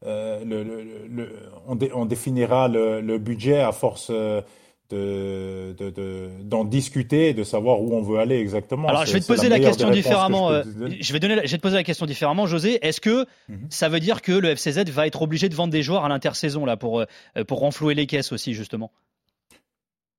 [0.05, 1.29] euh, euh, le, le, le,
[1.67, 4.43] on, dé, on, définira le, budget à force de,
[4.89, 8.87] de, de, d'en discuter, de savoir où on veut aller exactement.
[8.87, 10.51] Alors, je vais te poser la, la question différemment.
[10.61, 12.77] Je, je, vais donner, la, je vais te poser la question différemment, José.
[12.85, 13.57] Est-ce que mm -hmm.
[13.69, 16.65] ça veut dire que le FCZ va être obligé de vendre des joueurs à l'intersaison
[16.65, 17.03] là pour
[17.47, 18.91] pour renflouer les caisses aussi justement?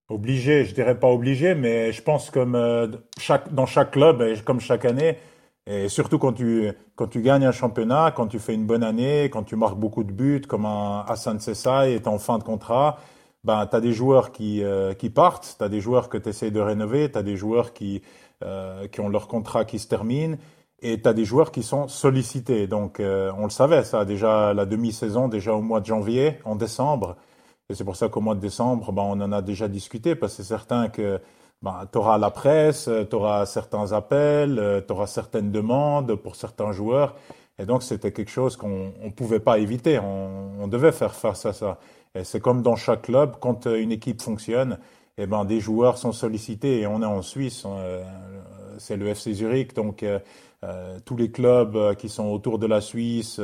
[0.09, 2.57] Obligé, je dirais pas obligé, mais je pense comme
[3.21, 5.19] chaque, dans chaque club, comme chaque année,
[5.71, 9.25] et surtout quand tu, quand tu gagnes un championnat, quand tu fais une bonne année,
[9.25, 12.99] quand tu marques beaucoup de buts, comme un Hassan Sessay est en fin de contrat,
[13.45, 16.31] ben, tu as des joueurs qui, euh, qui partent, tu as des joueurs que tu
[16.31, 18.01] essaies de rénover, tu as des joueurs qui,
[18.43, 20.39] euh, qui ont leur contrat qui se termine,
[20.81, 22.67] et tu as des joueurs qui sont sollicités.
[22.67, 26.57] Donc euh, on le savait, ça, déjà la demi-saison, déjà au mois de janvier, en
[26.57, 27.17] décembre.
[27.69, 30.33] Et c'est pour ça qu'au mois de décembre, ben, on en a déjà discuté, parce
[30.33, 31.21] que c'est certain que
[31.63, 36.73] ben, tu auras la presse, tu auras certains appels, tu auras certaines demandes pour certains
[36.73, 37.17] joueurs.
[37.59, 39.99] Et donc, c'était quelque chose qu'on ne pouvait pas éviter.
[39.99, 41.79] On, on, devait faire face à ça.
[42.15, 44.79] Et c'est comme dans chaque club, quand une équipe fonctionne,
[45.19, 48.05] eh ben, des joueurs sont sollicités et on est en Suisse, euh,
[48.79, 50.21] c'est le FC Zurich, donc euh,
[50.65, 53.41] euh, tous les clubs qui sont autour de la Suisse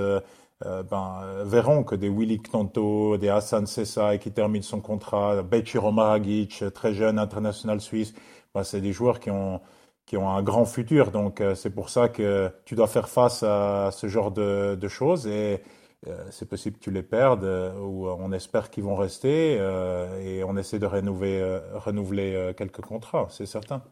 [0.90, 6.64] ben, verront que des Willy Knonto, des Hassan Sessa qui terminent son contrat, Beciro Maragic,
[6.74, 8.14] très jeune international suisse,
[8.55, 9.61] ben, c'est des joueurs qui ont
[10.07, 11.11] qui ont un grand futur.
[11.11, 15.27] Donc c'est pour ça que tu dois faire face à ce genre de, de choses
[15.27, 15.62] et
[16.07, 20.20] euh, c'est possible que tu les perdes euh, ou on espère qu'ils vont rester euh,
[20.20, 23.83] et on essaie de renouveler, renouveler quelques contrats, c'est certain.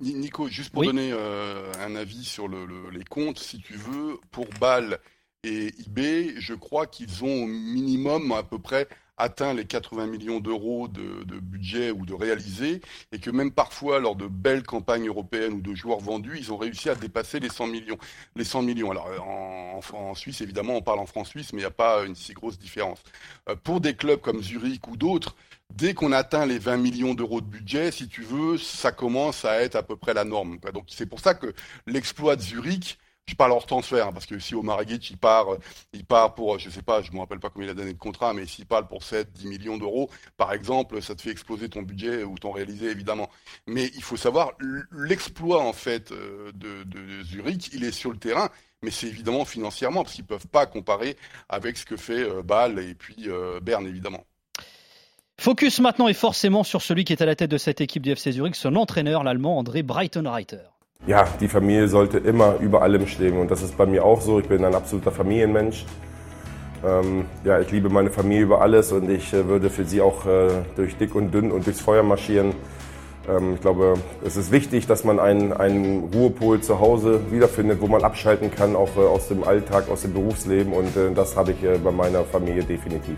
[0.00, 4.98] Nico, juste pour donner un avis sur les comptes, si tu veux, pour Bâle
[5.44, 10.38] et eBay, je crois qu'ils ont au minimum à peu près atteint les 80 millions
[10.38, 15.54] d'euros de, budget ou de réalisé, et que même parfois, lors de belles campagnes européennes
[15.54, 17.98] ou de joueurs vendus, ils ont réussi à dépasser les 100 millions.
[18.36, 18.92] Les 100 millions.
[18.92, 22.04] Alors, en, en Suisse, évidemment, on parle en francs suisse, mais il n'y a pas
[22.04, 23.02] une si grosse différence.
[23.48, 25.34] Euh, pour des clubs comme Zurich ou d'autres,
[25.70, 29.60] dès qu'on atteint les 20 millions d'euros de budget, si tu veux, ça commence à
[29.62, 30.58] être à peu près la norme.
[30.72, 31.52] Donc, c'est pour ça que
[31.86, 35.46] l'exploit de Zurich, je parle hors transfert, parce que si Omar Aguic, il part,
[35.92, 37.98] il part pour, je sais pas, je me rappelle pas combien il a donné de
[37.98, 41.68] contrat, mais s'il parle pour 7, 10 millions d'euros, par exemple, ça te fait exploser
[41.68, 43.30] ton budget ou ton réalisé, évidemment.
[43.66, 44.52] Mais il faut savoir,
[44.90, 48.48] l'exploit, en fait, euh, de, Zurich, il est sur le terrain,
[48.82, 51.16] mais c'est évidemment financièrement, parce qu'ils peuvent pas comparer
[51.48, 54.24] avec ce que fait euh, Bâle et puis euh, Berne, évidemment.
[55.40, 58.10] Focus maintenant est forcément sur celui qui est à la tête de cette équipe du
[58.10, 60.72] FC Zurich, son entraîneur, l'allemand André Breitenreiter.
[61.06, 64.38] Ja, die Familie sollte immer über allem stehen und das ist bei mir auch so.
[64.38, 65.84] Ich bin ein absoluter Familienmensch.
[66.84, 70.26] Ähm, ja, ich liebe meine Familie über alles und ich äh, würde für sie auch
[70.26, 72.54] äh, durch dick und dünn und durchs Feuer marschieren.
[73.28, 77.86] Ähm, ich glaube, es ist wichtig, dass man einen, einen Ruhepol zu Hause wiederfindet, wo
[77.86, 81.52] man abschalten kann, auch äh, aus dem Alltag, aus dem Berufsleben und äh, das habe
[81.52, 83.16] ich äh, bei meiner Familie definitiv.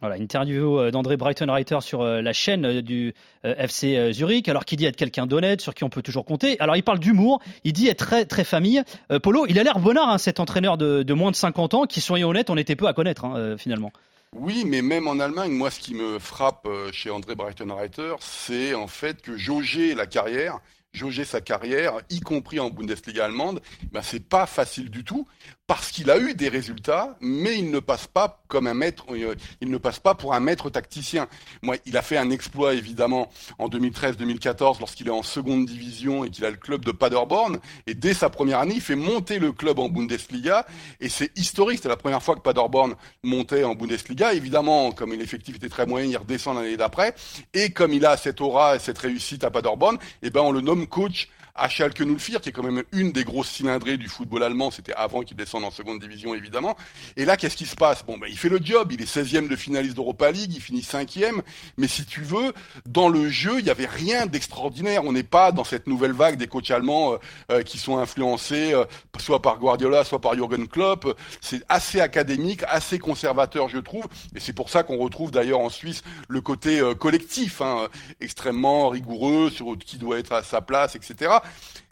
[0.00, 3.12] Voilà, interview euh, d'André Brighton-Reiter sur euh, la chaîne euh, du
[3.44, 6.58] FC Zurich, alors qu'il dit être quelqu'un d'honnête, sur qui on peut toujours compter.
[6.60, 8.82] Alors il parle d'humour, il dit être très très famille.
[9.22, 12.28] Polo, il a l'air bonnard, hein, cet entraîneur de, moins de 50 ans, qui soyons
[12.28, 13.92] honnêtes, on était peu à connaître hein, finalement.
[14.36, 18.86] Oui, mais même en Allemagne, moi ce qui me frappe chez André Brighton-Reiter, c'est en
[18.86, 20.60] fait que jauger la carrière,
[20.92, 23.60] jauger sa carrière, y compris en Bundesliga allemande,
[23.92, 25.26] ben c'est pas facile du tout
[25.70, 29.36] parce qu'il a eu des résultats, mais il ne passe pas comme un maître, euh,
[29.60, 31.28] il ne passe pas pour un maître tacticien.
[31.62, 36.30] Moi, il a fait un exploit évidemment en 2013-2014 lorsqu'il est en seconde division et
[36.30, 37.60] qu'il a le club de Paderborn.
[37.86, 40.66] Et dès sa première année, il fait monter le club en Bundesliga
[40.98, 41.78] et c'est historique.
[41.80, 44.34] C'est la première fois que Paderborn montait en Bundesliga.
[44.34, 47.14] Évidemment, comme l'effectif était très moyen, il redescend l'année d'après.
[47.54, 50.62] Et comme il a cette aura et cette réussite à Paderborn, eh ben on le
[50.62, 51.28] nomme coach
[51.60, 52.00] à Schalke
[52.40, 54.70] qui est quand même une des grosses cylindrées du football allemand.
[54.70, 56.76] C'était avant qu'il descende en seconde division, évidemment.
[57.16, 58.04] Et là, qu'est-ce qui se passe?
[58.04, 58.92] Bon, ben, il fait le job.
[58.92, 60.52] Il est 16e de finaliste d'Europa League.
[60.54, 61.42] Il finit 5e.
[61.76, 62.54] Mais si tu veux,
[62.86, 65.04] dans le jeu, il n'y avait rien d'extraordinaire.
[65.04, 67.18] On n'est pas dans cette nouvelle vague des coachs allemands euh,
[67.52, 68.84] euh, qui sont influencés euh,
[69.18, 71.14] soit par Guardiola, soit par Jürgen Klopp.
[71.42, 74.06] C'est assez académique, assez conservateur, je trouve.
[74.34, 77.88] Et c'est pour ça qu'on retrouve d'ailleurs en Suisse le côté collectif, hein,
[78.20, 81.30] extrêmement rigoureux sur qui doit être à sa place, etc.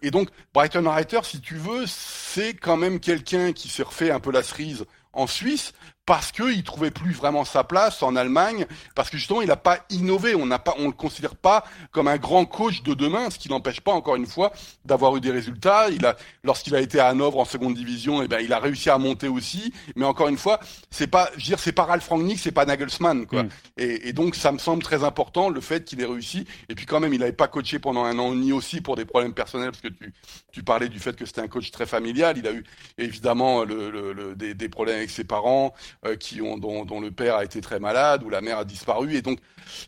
[0.03, 4.21] Et donc, Brighton Writer, si tu veux, c'est quand même quelqu'un qui s'est refait un
[4.21, 5.73] peu la cerise en Suisse,
[6.09, 9.85] parce qu'il trouvait plus vraiment sa place en Allemagne, parce que justement il n'a pas
[9.91, 13.39] innové, on n'a pas, on le considère pas comme un grand coach de demain, ce
[13.39, 14.51] qui n'empêche pas encore une fois
[14.87, 15.91] d'avoir eu des résultats.
[15.91, 18.59] Il a, lorsqu'il a été à Hanovre en seconde division, et eh ben il a
[18.59, 21.85] réussi à monter aussi, mais encore une fois, c'est pas, je veux dire, c'est pas
[21.85, 23.43] Ralf Rangnick, c'est pas Nagelsmann, quoi.
[23.43, 23.49] Mm.
[23.77, 26.47] Et, et, donc ça me semble très important le fait qu'il ait réussi.
[26.71, 29.05] Et puis quand même, il n'avait pas coaché pendant un an ni aussi pour des
[29.05, 30.15] problèmes personnels, parce que tu,
[30.53, 32.39] tu parlais du fait que c'était un coach très familial.
[32.39, 32.65] Il a eu
[32.97, 35.75] évidemment le, le, des, des problèmes avec ses parents.
[36.07, 38.65] Euh, qui ont, dont, dont, le père a été très malade ou la mère a
[38.65, 39.17] disparu.
[39.17, 39.41] Et donc,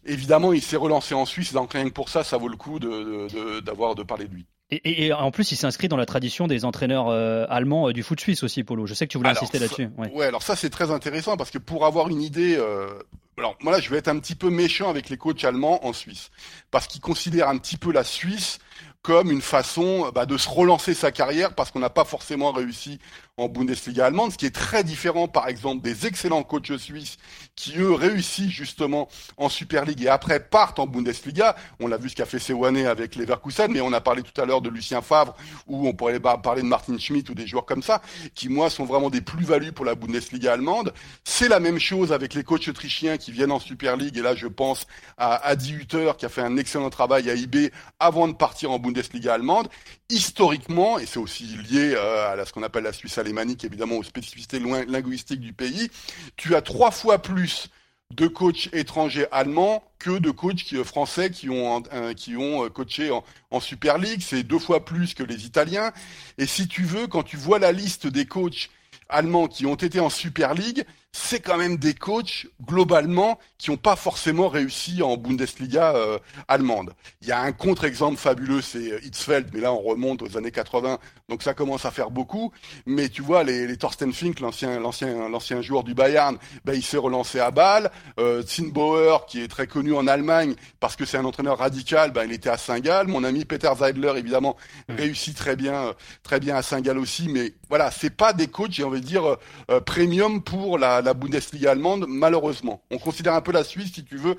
[0.04, 1.52] évidemment, il s'est relancé en Suisse.
[1.52, 4.46] Donc, rien que pour ça, ça vaut le coup d'avoir de, de, parler de lui.
[4.72, 8.02] Et, et, en plus, il s'inscrit dans la tradition des entraîneurs euh, allemands euh, du
[8.02, 8.86] foot suisse aussi, Polo.
[8.86, 9.88] Je sais que tu voulais insister là-dessus.
[9.96, 10.26] Ouais.
[10.26, 12.88] alors ça, c'est très intéressant parce que pour avoir une idée, euh,
[13.36, 15.92] alors moi là, je vais être un petit peu méchant avec les coachs allemands en
[15.92, 16.30] Suisse
[16.70, 18.58] parce qu'ils considèrent un petit peu la Suisse
[19.02, 23.00] comme une façon bah, de se relancer sa carrière parce qu'on n'a pas forcément réussi
[23.40, 27.16] en Bundesliga allemande, ce qui est très différent par exemple des excellents coachs suisses
[27.56, 31.56] qui eux réussissent justement en Super League et après partent en Bundesliga.
[31.80, 34.44] On l'a vu ce qu'a fait Sewane avec Leverkusen, mais on a parlé tout à
[34.44, 35.34] l'heure de Lucien Favre
[35.66, 38.02] ou on pourrait parler de Martin Schmidt ou des joueurs comme ça
[38.34, 40.92] qui moi sont vraiment des plus-values pour la Bundesliga allemande.
[41.24, 44.34] C'est la même chose avec les coachs autrichiens qui viennent en Super League et là
[44.34, 44.86] je pense
[45.18, 48.78] à Adi Hutter qui a fait un excellent travail à IB avant de partir en
[48.78, 49.68] Bundesliga allemande.
[50.08, 53.96] Historiquement, et c'est aussi lié euh, à ce qu'on appelle la Suisse allemande, alémanique évidemment
[53.96, 55.90] aux spécificités linguistiques du pays,
[56.36, 57.68] tu as trois fois plus
[58.10, 61.82] de coachs étrangers allemands que de coachs qui, français qui ont,
[62.16, 63.22] qui ont coaché en,
[63.52, 64.20] en Super League.
[64.20, 65.92] C'est deux fois plus que les Italiens.
[66.36, 68.70] Et si tu veux, quand tu vois la liste des coachs
[69.08, 73.76] allemands qui ont été en Super League, c'est quand même des coachs globalement qui n'ont
[73.76, 76.92] pas forcément réussi en Bundesliga euh, allemande.
[77.20, 80.98] Il y a un contre-exemple fabuleux, c'est Hitzfeld, mais là on remonte aux années 80,
[81.28, 82.52] donc ça commence à faire beaucoup.
[82.86, 86.82] Mais tu vois, les, les Thorsten Fink, l'ancien l'ancien l'ancien joueur du Bayern, ben il
[86.82, 87.90] s'est relancé à Bâle.
[88.20, 92.24] Euh, Zinbauer, qui est très connu en Allemagne parce que c'est un entraîneur radical, ben
[92.24, 93.08] il était à Saint-Gall.
[93.08, 94.56] Mon ami Peter Zeidler, évidemment,
[94.88, 97.28] réussit très bien très bien à Saint-Gall aussi.
[97.28, 99.36] Mais voilà, c'est pas des coachs, j'ai envie de dire
[99.70, 102.82] euh, premium pour la la, Bundesliga allemande, malheureusement.
[102.90, 104.36] On considère un peu la Suisse, si tu veux,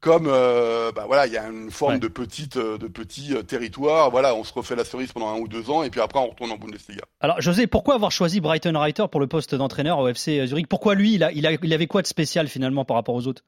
[0.00, 3.42] comme euh, bah voilà, il y a une forme de petite, euh, de petit euh,
[3.42, 4.10] territoire.
[4.10, 6.28] Voilà, on se refait la cerise pendant un ou deux ans, et puis après on
[6.28, 7.02] retourne en Bundesliga.
[7.20, 10.68] Alors José, pourquoi avoir choisi Brighton Reiter pour le poste d'entraîneur au FC Zurich?
[10.68, 13.26] Pourquoi lui, il, a, il, a, il avait quoi de spécial finalement par rapport aux
[13.26, 13.44] autres?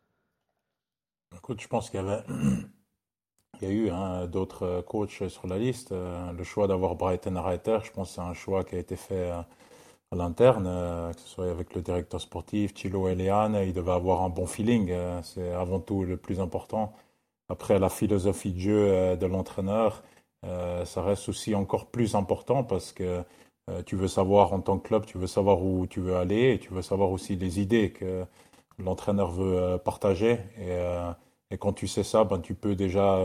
[1.36, 2.22] Écoute, je pense qu'il y avait
[3.60, 5.92] il y a eu hein, d'autres coachs sur la liste.
[5.92, 9.30] Le choix d'avoir Brighton Reiter, je pense que c'est un choix qui a été fait
[10.12, 14.22] à l'interne, euh, que ce soit avec le directeur sportif, Thilo Eliane, il devait avoir
[14.22, 14.90] un bon feeling.
[14.90, 16.92] Euh, c'est avant tout le plus important.
[17.48, 20.02] Après, la philosophie de jeu euh, de l'entraîneur,
[20.84, 23.24] ça reste aussi encore plus important parce que
[23.84, 26.58] tu veux savoir en tant que club, tu veux savoir où tu veux aller et
[26.60, 28.24] tu veux savoir aussi les idées que
[28.78, 30.38] l'entraîneur veut partager.
[30.60, 33.18] Et, quand tu sais ça, ben, tu peux déjà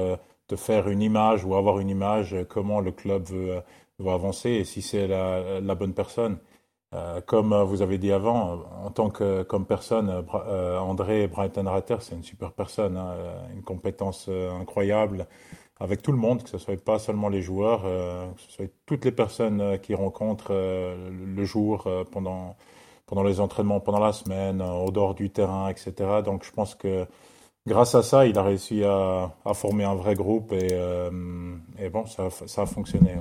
[0.47, 3.61] te faire une image ou avoir une image comment le club veut,
[4.07, 6.39] avancer et si c'est la bonne personne.
[6.93, 11.95] Euh, comme vous avez dit avant, en tant que comme personne, euh, André Brighton Ratter,
[12.01, 13.15] c'est une super personne, hein,
[13.53, 15.25] une compétence euh, incroyable
[15.79, 19.05] avec tout le monde, que ce soit pas seulement les joueurs, que ce soit toutes
[19.05, 22.55] les personnes qui rencontrent le jour pendant
[23.07, 26.21] pendant les entraînements, pendant la semaine, au dehors du terrain, etc.
[26.23, 27.07] Donc je pense que
[27.65, 32.27] grâce à ça, il a réussi à, former un vrai groupe et, bon, ça,
[32.61, 33.15] a fonctionné.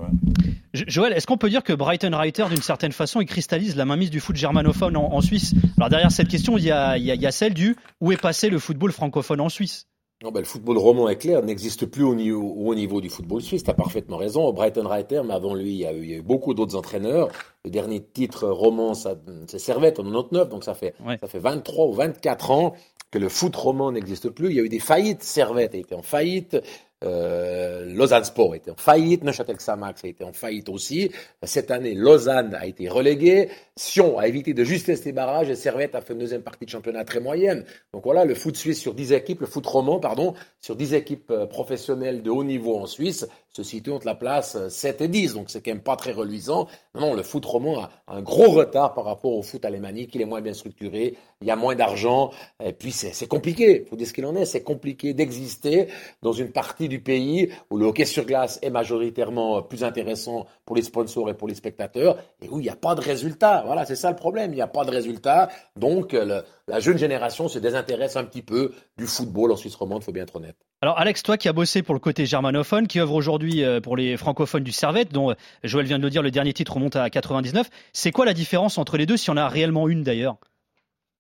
[0.73, 4.11] Joël, est-ce qu'on peut dire que Brighton Reiter, d'une certaine façon, il cristallise la mainmise
[4.11, 5.55] du foot germanophone en, Suisse?
[5.77, 8.51] Alors derrière cette question, il y, a, il, y a, celle du où est passé
[8.51, 9.87] le football francophone en Suisse?
[10.23, 13.41] Non, ben, le football roman est clair, n'existe plus au niveau, au niveau du football
[13.41, 13.65] suisse.
[13.65, 14.53] Tu as parfaitement raison.
[14.53, 17.29] Brighton Reiter, mais avant lui, il y a eu, beaucoup d'autres entraîneurs.
[17.65, 21.93] Le dernier titre roman, c'est Servette en 99, donc ça fait, ça fait 23 ou
[21.95, 22.75] 24 ans
[23.11, 24.51] que le foot roman n'existe plus.
[24.51, 25.23] Il y a eu des faillites.
[25.23, 26.59] Servette a été en faillite.
[27.03, 31.11] Euh, Lausanne Sport était en faillite, Neuchâtel Xamax a été en faillite aussi.
[31.43, 33.49] Cette année, Lausanne a été reléguée.
[33.77, 36.71] Sion a évité de justesse les barrages et Servette a fait une deuxième partie de
[36.71, 37.65] championnat très moyenne.
[37.95, 41.31] Donc voilà, le foot suisse sur 10 équipes, le foot roman, pardon, sur 10 équipes
[41.31, 45.09] euh, professionnelles de haut niveau en Suisse, se situe entre la place 7 euh, et
[45.09, 45.35] 10.
[45.35, 46.69] Donc c'est quand même pas très reluisant.
[46.95, 50.15] Non, le foot roman a un gros retard par rapport au foot alémanique.
[50.15, 52.31] Il est moins bien structuré, il y a moins d'argent.
[52.65, 54.45] Et puis c'est compliqué, il faut dire ce qu'il en est.
[54.45, 55.89] C'est compliqué d'exister
[56.23, 60.47] dans une partie du pays où le hockey sur glace est majoritairement euh, plus intéressant
[60.65, 63.63] pour les sponsors et pour les spectateurs et où il n'y a pas de résultat.
[63.67, 64.53] Voilà, c'est ça le problème.
[64.53, 65.49] Il n'y a pas de résultat.
[65.77, 70.05] Donc euh, la jeune génération se désintéresse un petit peu du football en Suisse romande,
[70.05, 70.70] faut bien être honnête.
[70.83, 73.99] Alors Alex, toi qui as bossé pour le côté germanophone, qui œuvre aujourd'hui euh, pour
[73.99, 76.97] les francophones du Servette, dont euh, Joël vient de le dire, le dernier titre remonte
[76.97, 80.39] à 99, c'est quoi la différence entre les deux, si on a réellement une d'ailleurs?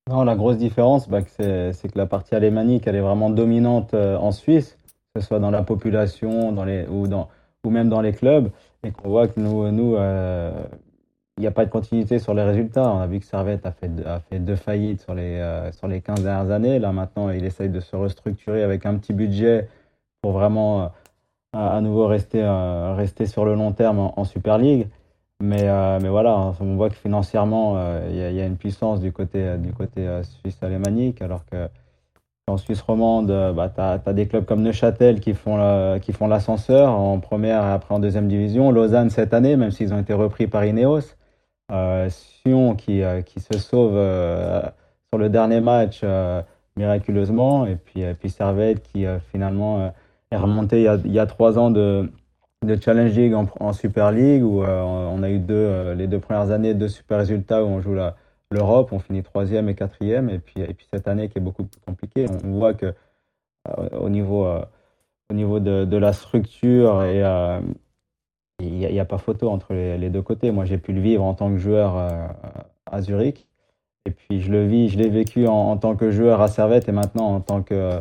[0.09, 4.17] Non, la grosse différence, bah, c'est que la partie alémanique, elle est vraiment dominante euh,
[4.17, 4.79] en Suisse,
[5.15, 7.29] que ce soit dans la population dans les, ou, dans,
[7.63, 8.51] ou même dans les clubs,
[8.83, 9.95] et qu'on voit que nous, nous
[11.41, 12.93] il n'y a pas de continuité sur les résultats.
[12.93, 15.89] On a vu que Servette a fait, a fait deux faillites sur les, euh, sur
[15.89, 16.79] les 15 dernières années.
[16.79, 19.67] Là, maintenant, il essaye de se restructurer avec un petit budget
[20.21, 20.87] pour vraiment euh,
[21.55, 24.89] à nouveau rester, euh, rester sur le long terme en, Super League.
[25.43, 25.71] Mais,
[26.03, 30.07] mais voilà, on voit que financièrement, il y, a une puissance du côté, du côté
[30.23, 31.67] suisse alémanique, alors que
[32.47, 36.91] en Suisse romande, bah, tu as, des clubs comme Neuchâtel qui font, qui font l'ascenseur
[36.91, 38.71] en première et après en deuxième division.
[38.71, 41.17] Lausanne cette année, même s'ils ont été repris par Ineos.
[41.71, 44.61] Euh, Sion qui, euh, qui se sauve euh,
[45.09, 46.05] sur le dernier match
[46.77, 49.93] miraculeusement, et puis, puis Servette qui finalement
[50.31, 52.11] est remonté il y, a, il y a trois ans de,
[52.65, 56.75] de Challenge League en, Super League où on a eu deux, les deux premières années
[56.75, 57.97] deux super résultats où on joue
[58.53, 60.31] l'Europe, on finit troisième et quatrième.
[60.31, 62.95] Et puis, et puis cette année qui est beaucoup plus compliquée, on voit que
[63.93, 64.47] au niveau,
[65.29, 67.21] au niveau de, de la structure et,
[68.61, 70.51] il n'y a, pas photo entre les, deux côtés.
[70.51, 72.27] Moi, j'ai pu le vivre en tant que joueur euh,
[72.87, 73.47] à Zurich.
[74.07, 76.93] Et puis, je le vis, je l'ai vécu en, tant que joueur à Servette et
[76.93, 78.01] maintenant en tant euh,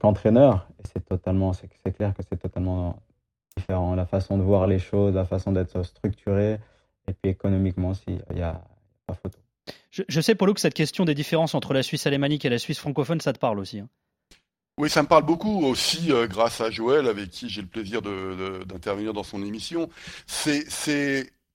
[0.00, 0.66] qu'entraîneur.
[0.78, 2.96] et c'est totalement, c'est clair que c'est totalement
[3.56, 3.94] différent.
[3.94, 6.58] La façon de voir les choses, la façon d'être structuré
[7.08, 8.60] et puis économiquement aussi, il n'y a
[9.06, 9.38] pas photo.
[9.90, 12.58] Je, je, sais, Paulo, que cette question des différences entre la Suisse alémanique et la
[12.58, 13.80] Suisse francophone, ça te parle aussi.
[13.80, 13.88] Hein.
[14.78, 18.02] Oui, ça me parle beaucoup aussi euh, grâce à Joël, avec qui j'ai le plaisir
[18.02, 19.88] d'intervenir dans son émission.
[20.26, 20.68] C'est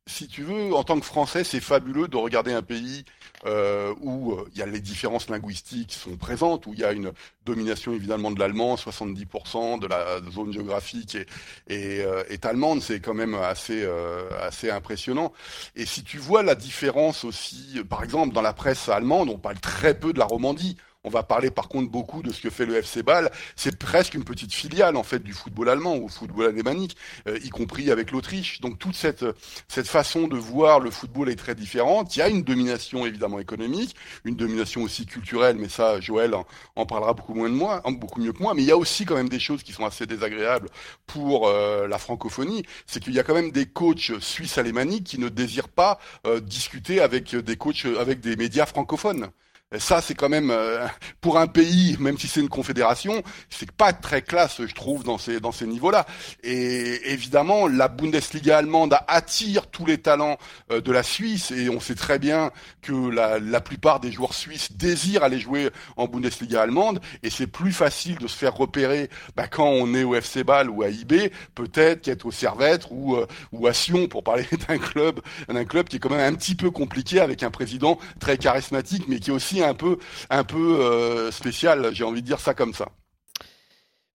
[0.07, 3.05] si tu veux, en tant que Français, c'est fabuleux de regarder un pays
[3.45, 6.91] euh, où euh, il y a les différences linguistiques sont présentes, où il y a
[6.91, 7.11] une
[7.45, 11.28] domination évidemment de l'allemand, 70% de la zone géographique est,
[11.67, 15.32] est, euh, est allemande, c'est quand même assez, euh, assez impressionnant.
[15.76, 19.59] Et si tu vois la différence aussi, par exemple, dans la presse allemande, on parle
[19.59, 20.78] très peu de la Romandie.
[21.04, 23.32] On va parler par contre beaucoup de ce que fait le FC Bâle.
[23.56, 26.95] C'est presque une petite filiale en fait du football allemand ou football alémanique,
[27.28, 28.62] euh, y compris avec l'Autriche.
[28.62, 29.26] Donc toute cette
[29.68, 32.16] cette façon de voir le football est très différente.
[32.16, 33.95] Il y a une domination évidemment économique,
[34.26, 36.36] une domination aussi culturelle, mais ça Joël
[36.76, 38.54] en, parlera beaucoup moins de moi, beaucoup mieux que moi.
[38.54, 40.70] Mais il y a aussi quand même des choses qui sont assez désagréables
[41.08, 42.64] pour euh, la francophonie.
[42.86, 45.97] C'est qu'il y a quand même des coachs suisses alémaniques qui ne désirent pas
[46.28, 49.32] euh, discuter avec des coachs avec des médias francophones.
[49.80, 50.86] Ça, c'est quand même euh,
[51.22, 55.17] pour un pays, même si c'est une confédération, c'est pas très classe, je trouve, dans
[55.17, 56.05] ces dans ces niveaux-là.
[56.43, 60.38] Et évidemment, la Bundesliga allemande attire tous les talents
[60.72, 62.51] euh, de la Suisse, et on sait très bien
[62.82, 67.47] que la, la plupart des joueurs suisses désirent aller jouer en Bundesliga allemande, et c'est
[67.47, 70.89] plus facile de se faire repérer bah, quand on est au FC Bâle ou à
[70.89, 75.63] IB, peut-être qu'être au Servette ou euh, ou à Sion, pour parler d'un club d'un
[75.63, 79.19] club qui est quand même un petit peu compliqué avec un président très charismatique, mais
[79.19, 79.97] qui est aussi un peu,
[80.30, 82.88] un euh, spécial, j'ai envie de dire ça comme ça.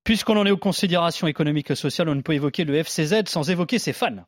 [0.05, 3.51] Puisqu'on en est aux considérations économiques et sociales, on ne peut évoquer le FCZ sans
[3.51, 4.25] évoquer ses fans.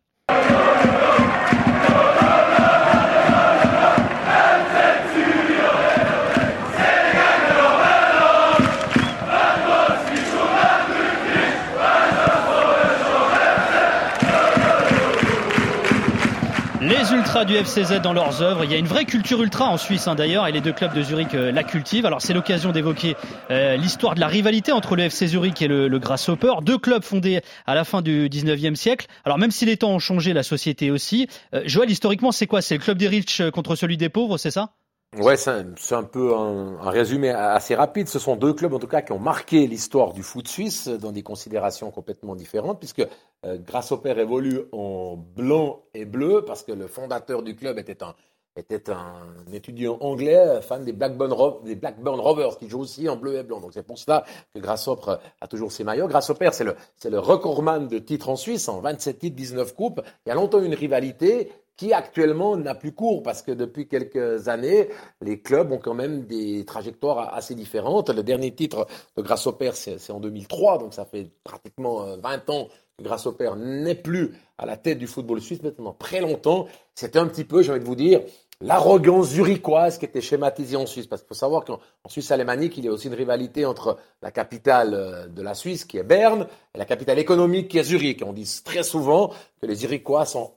[17.29, 18.65] Du FCZ dans leurs œuvres.
[18.65, 20.95] Il y a une vraie culture ultra en Suisse hein, d'ailleurs et les deux clubs
[20.95, 22.07] de Zurich euh, la cultivent.
[22.07, 23.17] Alors c'est l'occasion d'évoquer
[23.51, 26.55] euh, l'histoire de la rivalité entre le FC Zurich et le, le Grasshopper.
[26.63, 29.09] Deux clubs fondés à la fin du 19e siècle.
[29.27, 31.29] Alors même si les temps ont changé, la société aussi.
[31.55, 32.63] Euh, Joël, historiquement c'est quoi?
[32.63, 34.71] C'est le club des riches contre celui des pauvres, c'est ça?
[35.17, 38.09] Ouais, c'est un, peu un, résumé assez rapide.
[38.09, 41.13] Ce sont deux clubs, en tout cas, qui ont marqué l'histoire du foot suisse dans
[41.13, 43.07] des considérations complètement différentes, puisque
[43.47, 43.59] euh,
[44.05, 48.15] évolue en blanc et bleu, parce que le fondateur du club était un,
[48.55, 53.37] était un étudiant anglais, fan des Blackburn, des Blackburn Rovers, qui joue aussi en bleu
[53.37, 53.61] et blanc.
[53.61, 56.09] Donc c'est pour cela que Grasshopper a toujours ses maillots.
[56.09, 60.03] Grasshopper, c'est le, c'est le recordman de titres en Suisse, en 27 titres, 19 coupes.
[60.27, 64.49] Il y a longtemps une rivalité qui actuellement n'a plus cours parce que depuis quelques
[64.49, 64.89] années,
[65.23, 68.11] les clubs ont quand même des trajectoires assez différentes.
[68.11, 72.69] Le dernier titre de Grasshopper, c'est en 2003, donc ça fait pratiquement 20 ans
[72.99, 76.67] que Grasshopper n'est plus à la tête du football suisse, maintenant très longtemps.
[76.97, 78.23] C'était un petit peu, j'ai envie de vous dire,
[78.61, 81.07] l'arrogance zurichoise qui était schématisée en Suisse.
[81.07, 84.33] Parce qu'il faut savoir qu'en Suisse alémanique, il y a aussi une rivalité entre la
[84.33, 88.23] capitale de la Suisse, qui est Berne, et la capitale économique, qui est Zurich.
[88.27, 90.53] On dit très souvent que les Zurichois sont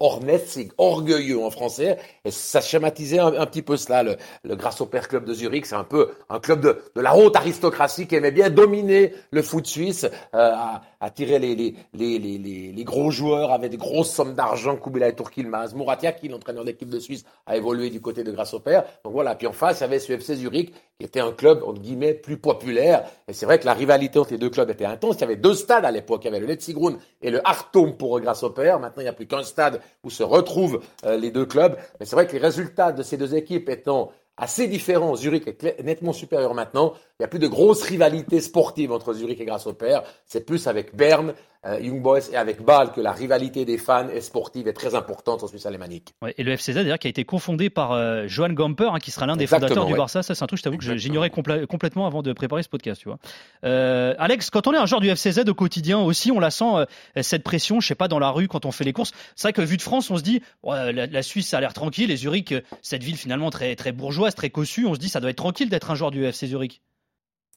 [0.45, 4.03] c'est orgueilleux en français, et ça schématisait un, petit peu cela.
[4.03, 7.35] Le, le Grasshopper Club de Zurich, c'est un peu un club de, de, la haute
[7.35, 10.53] aristocratie qui aimait bien dominer le foot suisse, euh,
[10.99, 15.73] attirer les, les, les, les, les gros joueurs, avec des grosses sommes d'argent, Kubilay Turkilmaz,
[15.73, 18.81] Mouratiaki, l'entraîneur d'équipe de Suisse, a évolué du côté de Grasshopper.
[19.03, 21.63] Donc voilà, puis en face, il y avait ce FC Zurich, qui était un club,
[21.65, 23.05] entre guillemets, plus populaire.
[23.27, 25.15] Et c'est vrai que la rivalité entre les deux clubs était intense.
[25.15, 26.21] Il y avait deux stades à l'époque.
[26.23, 28.75] Il y avait le Letzigrund et le Hartum pour Grasshopper.
[28.91, 31.77] Maintenant, il n'y a plus qu'un stade où se retrouvent euh, les deux clubs.
[31.99, 35.81] Mais c'est vrai que les résultats de ces deux équipes étant assez différents, Zurich est
[35.81, 36.93] nettement supérieur maintenant.
[37.21, 39.99] Il n'y a plus de grosses rivalités sportives entre Zurich et Grasshopper.
[40.25, 41.35] C'est plus avec Berne,
[41.67, 44.95] euh, Young Boys et avec Bâle que la rivalité des fans et sportive est très
[44.95, 46.15] importante en Suisse alémanique.
[46.23, 49.11] Ouais, et le FCZ d'ailleurs qui a été confondé par euh, Johan Gamper, hein, qui
[49.11, 49.91] sera l'un des Exactement, fondateurs ouais.
[49.91, 50.23] du Barça.
[50.23, 52.99] Ça, c'est un truc, je t'avoue, que j'ignorais compl complètement avant de préparer ce podcast.
[52.99, 53.19] Tu vois.
[53.65, 56.65] Euh, Alex, quand on est un joueur du FCZ au quotidien aussi, on la sent
[56.75, 56.85] euh,
[57.21, 57.81] cette pression.
[57.81, 59.11] Je sais pas dans la rue quand on fait les courses.
[59.35, 62.09] C'est vrai que vu de France, on se dit la, Suisse ça a l'air tranquille
[62.09, 64.87] et Zurich, euh, cette ville finalement très très bourgeoise, très cossue.
[64.87, 66.81] On se dit ça doit être tranquille d'être un joueur du FC Zurich.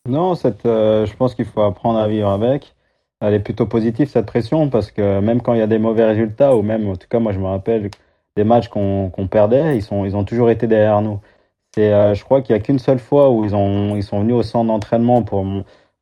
[0.07, 2.75] Non, cette, euh, je pense qu'il faut apprendre à vivre avec.
[3.21, 6.05] Elle est plutôt positive cette pression parce que même quand il y a des mauvais
[6.05, 7.91] résultats ou même en tout cas moi je me rappelle
[8.37, 11.21] des matchs qu'on qu perdait, ils sont ils ont toujours été derrière nous.
[11.79, 14.35] Euh, je crois qu'il y a qu'une seule fois où ils ont ils sont venus
[14.35, 15.47] au centre d'entraînement pour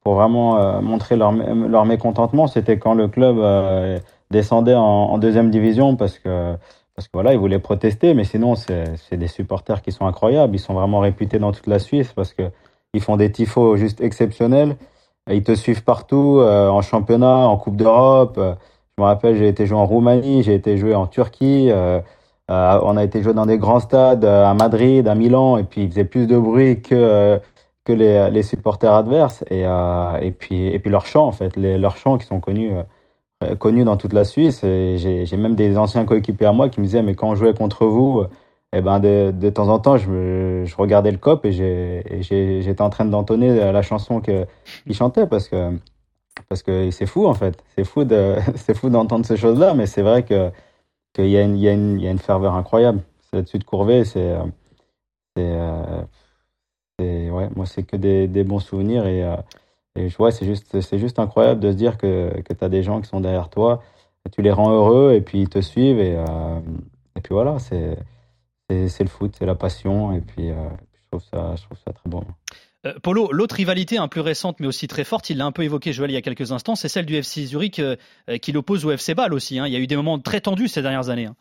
[0.02, 3.98] pour vraiment euh, montrer leur leur mécontentement, c'était quand le club euh,
[4.30, 6.56] descendait en, en, deuxième division parce que
[6.96, 10.58] parce que voilà, ils voulaient protester mais sinon c'est des supporters qui sont incroyables, ils
[10.58, 12.50] sont vraiment réputés dans toute la Suisse parce que
[12.94, 14.76] ils font des tifos juste exceptionnels.
[15.30, 18.38] Ils te suivent partout, euh, en championnat, en Coupe d'Europe.
[18.38, 21.68] je me rappelle, j'ai été joué en Roumanie, j'ai été joué en Turquie.
[21.70, 22.00] Euh,
[22.48, 25.90] on a été joué dans des grands stades à Madrid, à Milan, et puis il
[25.90, 27.40] faisait plus de bruit que
[27.84, 29.64] que les, les supporters adverses et,
[30.38, 32.72] puis et puis leurs chants en fait, les, leurs chants qui sont connus
[33.58, 34.60] connus dans toute la Suisse.
[34.62, 37.86] J'ai même des anciens coéquipiers à moi qui me disaient mais quand on jouait contre
[37.86, 38.24] vous
[38.74, 41.52] et eh ben de, de, temps en temps, je, me, je regardais le cop et
[41.52, 44.46] j'étais en train d'entonner la chanson qu'il
[44.94, 45.76] chantait parce que
[46.48, 47.62] parce que c'est fou en fait.
[47.76, 50.50] C'est fou de c'est fou d'entendre ces choses-là, mais c'est vrai que
[51.14, 53.02] qu'il y, a une, il y, y a une ferveur incroyable.
[53.22, 54.34] C'est là-dessus de Courvet, c'est
[55.36, 59.20] c'est ouais, moi c'est que des, des, bons souvenirs et,
[59.96, 62.82] et ouais, c'est juste c'est juste incroyable de se dire que que tu as des
[62.82, 63.82] gens qui sont derrière toi,
[64.32, 66.16] tu les rends heureux et puis ils te suivent et
[67.16, 67.98] et puis voilà, c'est
[68.68, 70.68] c'est le foot, c'est la passion, et puis euh,
[71.12, 72.24] je, trouve ça, très bon.
[72.84, 75.62] Euh, Polo, l'autre rivalité un plus récente mais aussi très forte, il l'a un peu
[75.62, 77.96] évoqué Joël il y a quelques instants, c'est celle du FC Zurich euh,
[78.40, 79.58] qui l'oppose au FC Bâle aussi.
[79.58, 79.66] Hein.
[79.66, 81.26] Il y a eu des moments très tendus ces dernières années.
[81.26, 81.36] Hein.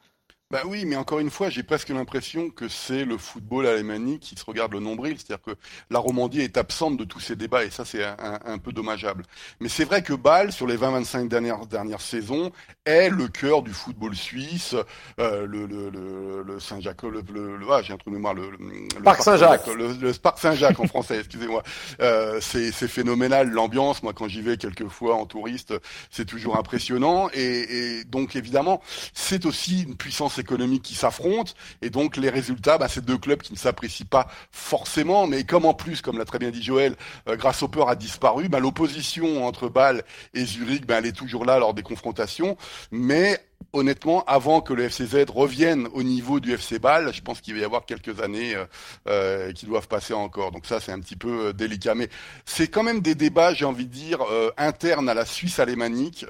[0.51, 4.35] Bah oui, mais encore une fois, j'ai presque l'impression que c'est le football alémanique qui
[4.35, 5.57] se regarde le nombril, c'est-à-dire que
[5.89, 9.23] la Romandie est absente de tous ces débats et ça c'est un, peu dommageable.
[9.61, 12.51] Mais c'est vrai que Bâle, sur les 20-25 dernières, dernières saisons,
[12.83, 14.75] est le cœur du football suisse,
[15.19, 18.51] euh, le, le, le, le Saint-Jacques, le, le, ah, j'ai un trou de mémoire, le,
[18.51, 21.63] le Parc Saint-Jacques, le, le Parc Saint-Jacques en français, excusez-moi.
[22.01, 24.03] Euh, c'est, c'est phénoménal l'ambiance.
[24.03, 25.73] Moi, quand j'y vais quelques fois en touriste,
[26.09, 28.81] c'est toujours impressionnant et, et donc évidemment,
[29.13, 31.53] c'est aussi une puissance économiques qui s'affrontent.
[31.81, 35.65] Et donc les résultats, bah, c'est deux clubs qui ne s'apprécient pas forcément, mais comme
[35.65, 36.95] en plus, comme l'a très bien dit Joël,
[37.29, 41.57] euh, Grasshopper a disparu, bah, l'opposition entre Bâle et Zurich, bah, elle est toujours là
[41.59, 42.57] lors des confrontations,
[42.91, 43.39] mais
[43.73, 47.59] honnêtement, avant que le FCZ revienne au niveau du FC Bâle, je pense qu'il va
[47.59, 48.65] y avoir quelques années euh,
[49.07, 50.51] euh, qui doivent passer encore.
[50.51, 51.95] Donc ça, c'est un petit peu euh, délicat.
[51.95, 52.09] Mais
[52.45, 56.25] c'est quand même des débats, j'ai envie de dire, euh, internes à la Suisse alémanique.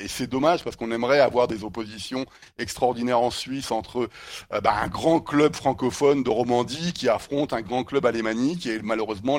[0.00, 2.26] et c'est dommage parce qu'on aimerait avoir des oppositions
[2.58, 4.08] extraordinaires en Suisse entre
[4.50, 8.66] bah, un grand club francophone de Romandie qui affronte un grand club alémanique.
[8.66, 9.38] Et malheureusement,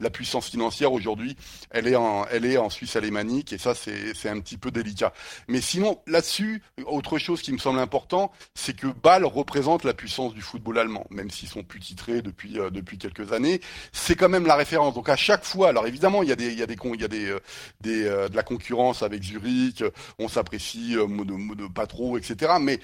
[0.00, 1.36] la, puissance financière aujourd'hui,
[1.70, 3.52] elle est en, elle est en Suisse alémanique.
[3.52, 5.12] Et ça, c'est un petit peu délicat.
[5.48, 10.34] Mais sinon, là-dessus, autre chose qui me semble important, c'est que Bâle représente la puissance
[10.34, 13.60] du football allemand, même s'ils sont plus titrés depuis euh, depuis quelques années.
[13.92, 14.94] C'est quand même la référence.
[14.94, 17.00] Donc à chaque fois, alors évidemment, il y a des il y a des il
[17.00, 17.40] y a des, euh,
[17.80, 19.84] des euh, de la concurrence avec Zurich,
[20.18, 22.54] on s'apprécie de, pas trop, etc.
[22.60, 22.80] Mais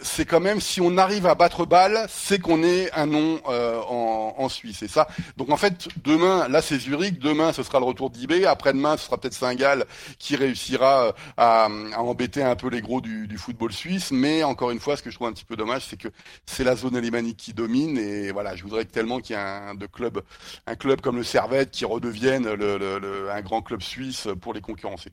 [0.00, 4.34] c'est quand même si on arrive à battre Bâle, c'est qu'on est un nom en,
[4.38, 4.82] en Suisse.
[4.82, 5.08] Et ça?
[5.36, 9.06] Donc en fait, demain, là c'est Zurich, demain ce sera le retour d'IB, après-demain ce
[9.06, 9.84] sera peut-être Saint-Gall
[10.18, 14.10] qui réussira à, à embêter un peu les gros du football suisse.
[14.10, 16.08] Mais encore une fois, ce que je trouve un petit peu dommage, c'est que
[16.46, 17.98] c'est la zone alémanique qui domine.
[17.98, 20.22] Et voilà, je voudrais tellement qu'il y ait un, de club,
[20.66, 25.10] un club comme le Servette qui redevienne un grand club suisse pour les concurrencer.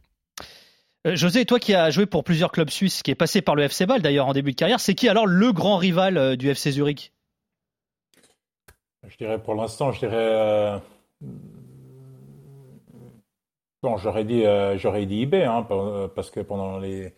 [1.07, 3.63] Euh, José, toi qui as joué pour plusieurs clubs suisses, qui est passé par le
[3.63, 6.49] FC Bâle d'ailleurs en début de carrière, c'est qui alors le grand rival euh, du
[6.49, 7.13] FC Zurich?
[9.07, 10.15] Je dirais pour l'instant, je dirais.
[10.17, 10.77] Euh,
[13.81, 14.43] bon, j'aurais dit,
[15.07, 15.65] dit IB, hein,
[16.13, 17.13] parce que pendant les,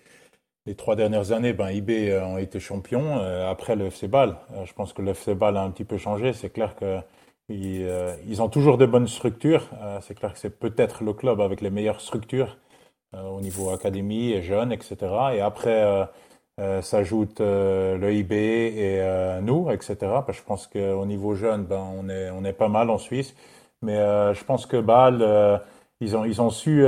[0.68, 3.18] les trois dernières années, ben, euh, ont été champions.
[3.50, 6.34] Après le FC Bâle, je pense que le FC Bâle a un petit peu changé.
[6.34, 7.00] C'est clair que
[7.50, 9.68] ils, ont toujours de bonnes structures.
[10.02, 12.58] c'est clair que c'est peut-être le club avec les meilleures structures
[13.14, 14.96] au niveau académie et jeunes, etc.
[15.34, 16.08] Et après
[16.82, 19.02] s'ajoute le IB et
[19.42, 19.96] nous, etc.
[20.00, 22.98] Parce que je pense qu'au niveau jeune, ben, on est on est pas mal en
[22.98, 23.36] Suisse.
[23.82, 23.98] Mais
[24.34, 25.62] je pense que Bâle,
[26.00, 26.86] ils ont ils ont su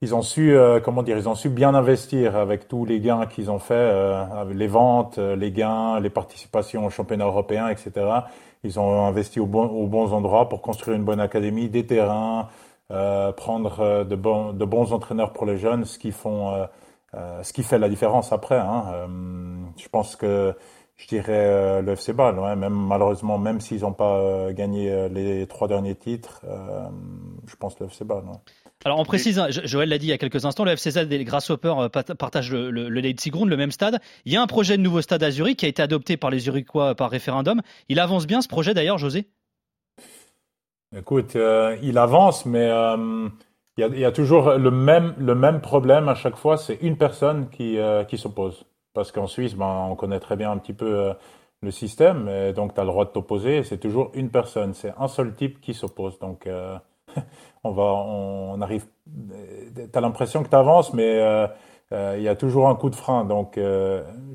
[0.00, 3.26] ils ont su, euh, comment dire, ils ont su bien investir avec tous les gains
[3.26, 8.06] qu'ils ont fait, euh, les ventes, euh, les gains, les participations au championnat européen, etc.
[8.62, 12.40] Ils ont investi au bon, aux bons endroits pour construire une bonne académie, des terrains,
[12.42, 16.12] euh, prendre de, bons, de bons entraîneurs pour les jeunes, ce qui
[17.52, 18.58] qui fait la différence après.
[18.58, 19.08] Hein.
[19.76, 20.54] je pense que
[20.96, 25.94] je dirais le FC Bâle, même malheureusement, même s'ils n'ont pas gagné les trois derniers
[25.94, 26.44] titres,
[27.46, 28.24] je pense le FC Bâle.
[28.84, 31.24] Alors on précise, Joël l'a dit il y a quelques instants, le FCZ et les
[31.24, 34.00] Grasshopper euh, partagent le, le, le le même stade.
[34.24, 36.30] Il y a un projet de nouveau stade à Zurich qui a été adopté par
[36.30, 37.60] les Zurichois par référendum.
[37.88, 39.26] Il avance bien ce projet d'ailleurs, José?
[40.96, 43.28] Écoute, euh, il avance, mais euh,
[43.76, 47.48] il, y a, toujours le même, le même problème à chaque fois, c'est une personne
[47.50, 47.78] qui,
[48.08, 48.64] qui s'oppose.
[48.94, 51.12] Parce qu'en Suisse, ben, on connaît très bien un petit peu
[51.60, 55.08] le système, donc tu as le droit de t'opposer, c'est toujours une personne, c'est un
[55.08, 56.18] seul type qui s'oppose.
[56.18, 56.48] Donc
[57.64, 58.86] on va, on arrive.
[59.92, 61.46] T'as l'impression que tu avances, mais euh,
[61.92, 63.24] euh, il y a toujours un coup de frein.
[63.24, 63.58] Donc,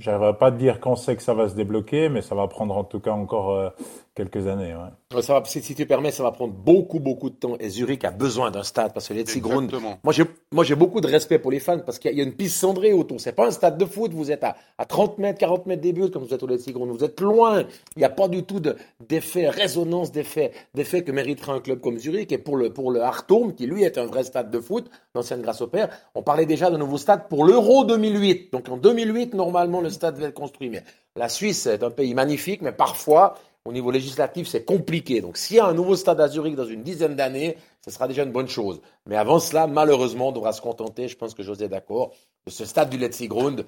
[0.04, 2.48] j'arriverai pas à te dire quand c'est que ça va se débloquer, mais ça va
[2.48, 3.70] prendre en tout cas encore euh,
[4.16, 4.76] quelques années.
[4.76, 5.22] Ouais.
[5.22, 7.56] Ça va, si, si, tu permets, ça va prendre beaucoup, beaucoup de temps.
[7.60, 9.72] Et Zurich a besoin d'un stade parce que les Tsigrund.
[10.04, 12.34] Moi, j'ai, moi, j'ai beaucoup de respect pour les fans parce qu'il y, a une
[12.34, 13.20] piste cendrée autour.
[13.20, 14.12] C'est pas un stade de foot.
[14.14, 16.92] Vous êtes à, à 30 mètres, 40 mètres des buts comme vous êtes au Letzigrund.
[16.92, 17.64] Vous êtes loin.
[17.96, 18.76] Il n'y a pas du tout de,
[19.08, 22.32] d'effet résonance, d'effet, d'effet que mériterait un club comme Zurich.
[22.32, 25.42] Et pour le, pour le Hartum, qui lui est un vrai stade de foot, l'ancienne
[25.42, 28.52] grâce au père, on parlait déjà de nouveau stade pour l'Euro 2008.
[28.52, 30.70] Donc en 2008, normalement, le stade va être construit.
[30.70, 30.84] Mais
[31.16, 33.36] la Suisse est un pays magnifique, mais parfois,
[33.66, 35.22] au niveau législatif, c'est compliqué.
[35.22, 38.08] Donc, s'il y a un nouveau stade à Zurich dans une dizaine d'années, ce sera
[38.08, 38.82] déjà une bonne chose.
[39.06, 42.12] Mais avant cela, malheureusement, on devra se contenter, je pense que José est d'accord,
[42.46, 43.66] de ce stade du Letzigrund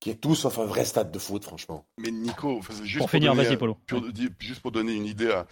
[0.00, 1.84] qui est tout sauf un vrai stade de foot, franchement.
[1.98, 3.76] Mais Nico, juste pour, finir, vas-y, Polo.
[4.38, 5.46] juste pour donner une idée à,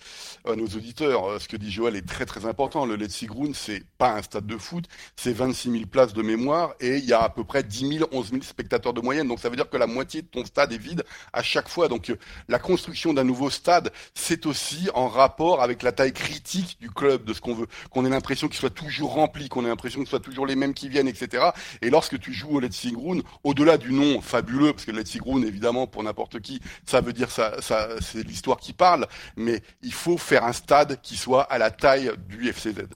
[0.57, 2.87] nos auditeurs, euh, ce que dit Joël est très très important.
[2.87, 4.87] Le Letzigrund, c'est pas un stade de foot,
[5.17, 8.09] c'est 26 000 places de mémoire et il y a à peu près 10 000,
[8.11, 9.29] 11 000 spectateurs de moyenne.
[9.29, 11.89] Donc ça veut dire que la moitié de ton stade est vide à chaque fois.
[11.89, 12.17] Donc euh,
[12.49, 17.25] la construction d'un nouveau stade, c'est aussi en rapport avec la taille critique du club,
[17.25, 20.07] de ce qu'on veut, qu'on ait l'impression qu'il soit toujours rempli, qu'on ait l'impression que
[20.07, 21.51] ce soit toujours les mêmes qui viennent, etc.
[21.83, 25.86] Et lorsque tu joues au Letzigrund, au-delà du nom, fabuleux, parce que Let's Groon, évidemment,
[25.89, 27.57] pour n'importe qui, ça veut dire ça,
[28.01, 32.12] c'est l'histoire qui parle, mais il faut faire un stade qui soit à la taille
[32.28, 32.86] du FCZ.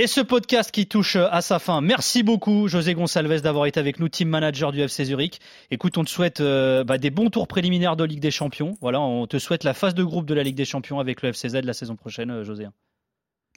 [0.00, 1.80] Et ce podcast qui touche à sa fin.
[1.80, 5.40] Merci beaucoup, José Gonçalves, d'avoir été avec nous, team manager du FC Zurich.
[5.72, 8.76] Écoute, on te souhaite euh, bah, des bons tours préliminaires de Ligue des Champions.
[8.80, 11.32] Voilà, on te souhaite la phase de groupe de la Ligue des Champions avec le
[11.32, 12.66] FCZ la saison prochaine, euh, José.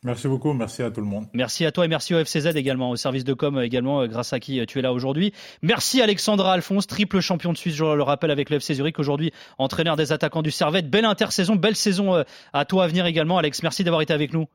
[0.03, 1.27] Merci beaucoup, merci à tout le monde.
[1.33, 4.33] Merci à toi et merci au FCZ également, au service de com également, euh, grâce
[4.33, 5.31] à qui euh, tu es là aujourd'hui.
[5.61, 9.31] Merci Alexandra Alphonse, triple champion de Suisse, je le rappelle, avec le FC Zurich aujourd'hui,
[9.59, 10.89] entraîneur des attaquants du Servette.
[10.89, 13.37] Belle intersaison, belle saison euh, à toi à venir également.
[13.37, 14.47] Alex, merci d'avoir été avec nous.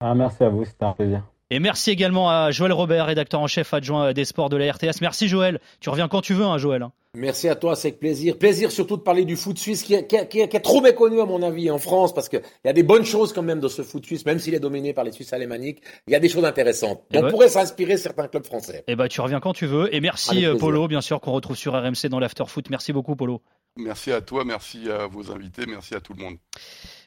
[0.00, 1.22] Ah, merci à vous, c'était un plaisir.
[1.48, 5.00] Et merci également à Joël Robert, rédacteur en chef adjoint des sports de la RTS.
[5.00, 5.60] Merci Joël.
[5.80, 6.86] Tu reviens quand tu veux, hein, Joël.
[7.14, 8.36] Merci à toi, c'est avec plaisir.
[8.36, 11.78] Plaisir surtout de parler du foot suisse qui est, trop méconnu à mon avis en
[11.78, 14.40] France parce qu'il y a des bonnes choses quand même dans ce foot suisse, même
[14.40, 15.80] s'il est dominé par les Suisses alémaniques.
[16.08, 17.04] Il y a des choses intéressantes.
[17.12, 18.78] Eh on ben- pourrait s'inspirer certains clubs français.
[18.78, 19.94] Et eh bah ben, tu reviens quand tu veux.
[19.94, 22.68] Et merci euh, Polo, bien sûr, qu'on retrouve sur RMC dans l'after foot.
[22.68, 23.40] Merci beaucoup Polo.
[23.76, 26.36] Merci à toi, merci à vos invités, merci à tout le monde.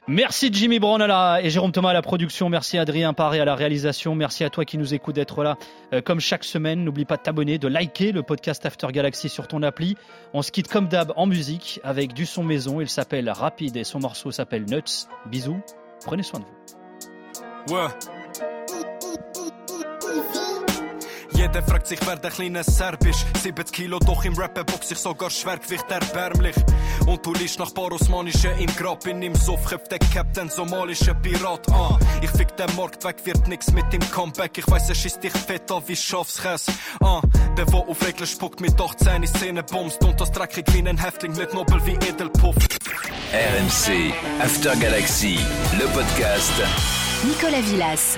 [0.10, 1.01] Merci Jimmy Brown
[1.43, 2.47] et Jérôme Thomas à la production.
[2.47, 4.16] Merci Adrien Paré à la réalisation.
[4.16, 5.58] Merci à toi qui nous écoute d'être là
[5.93, 6.86] euh, comme chaque semaine.
[6.86, 9.97] N'oublie pas de t'abonner, de liker le podcast After Galaxy sur ton appli.
[10.34, 12.80] On se quitte comme d'hab en musique avec du son maison.
[12.80, 15.08] Il s'appelle Rapide et son morceau s'appelle Nuts.
[15.26, 15.60] Bisous.
[16.05, 18.16] Prenez soin de vous.
[21.48, 23.26] Jeder fragt sich, wer der kleine Serb ist.
[23.41, 26.56] 70 Kilo, doch im Rappen box ich sogar Schwergewicht erbärmlich.
[27.06, 31.14] Und du liest nach paar Osmanischen im Grab, bin im Sof, köpft der Captain, somalischer
[31.14, 31.76] Pirat an.
[31.76, 34.58] Ah, ich fick den Markt weg, wird nix mit dem Comeback.
[34.58, 36.70] Ich weiss, er schießt dich fett an wie Schafskäse.
[37.00, 37.22] Ah,
[37.58, 40.98] der, wo auf Regeln spuckt mit 18 in Szene bombst und das dreckig wie ein
[40.98, 42.58] Häftling, nicht nobel wie Edelpuff.
[43.32, 45.39] RMC, After Galaxy,
[45.80, 46.52] le podcast.
[47.24, 48.18] Nicolas Villas.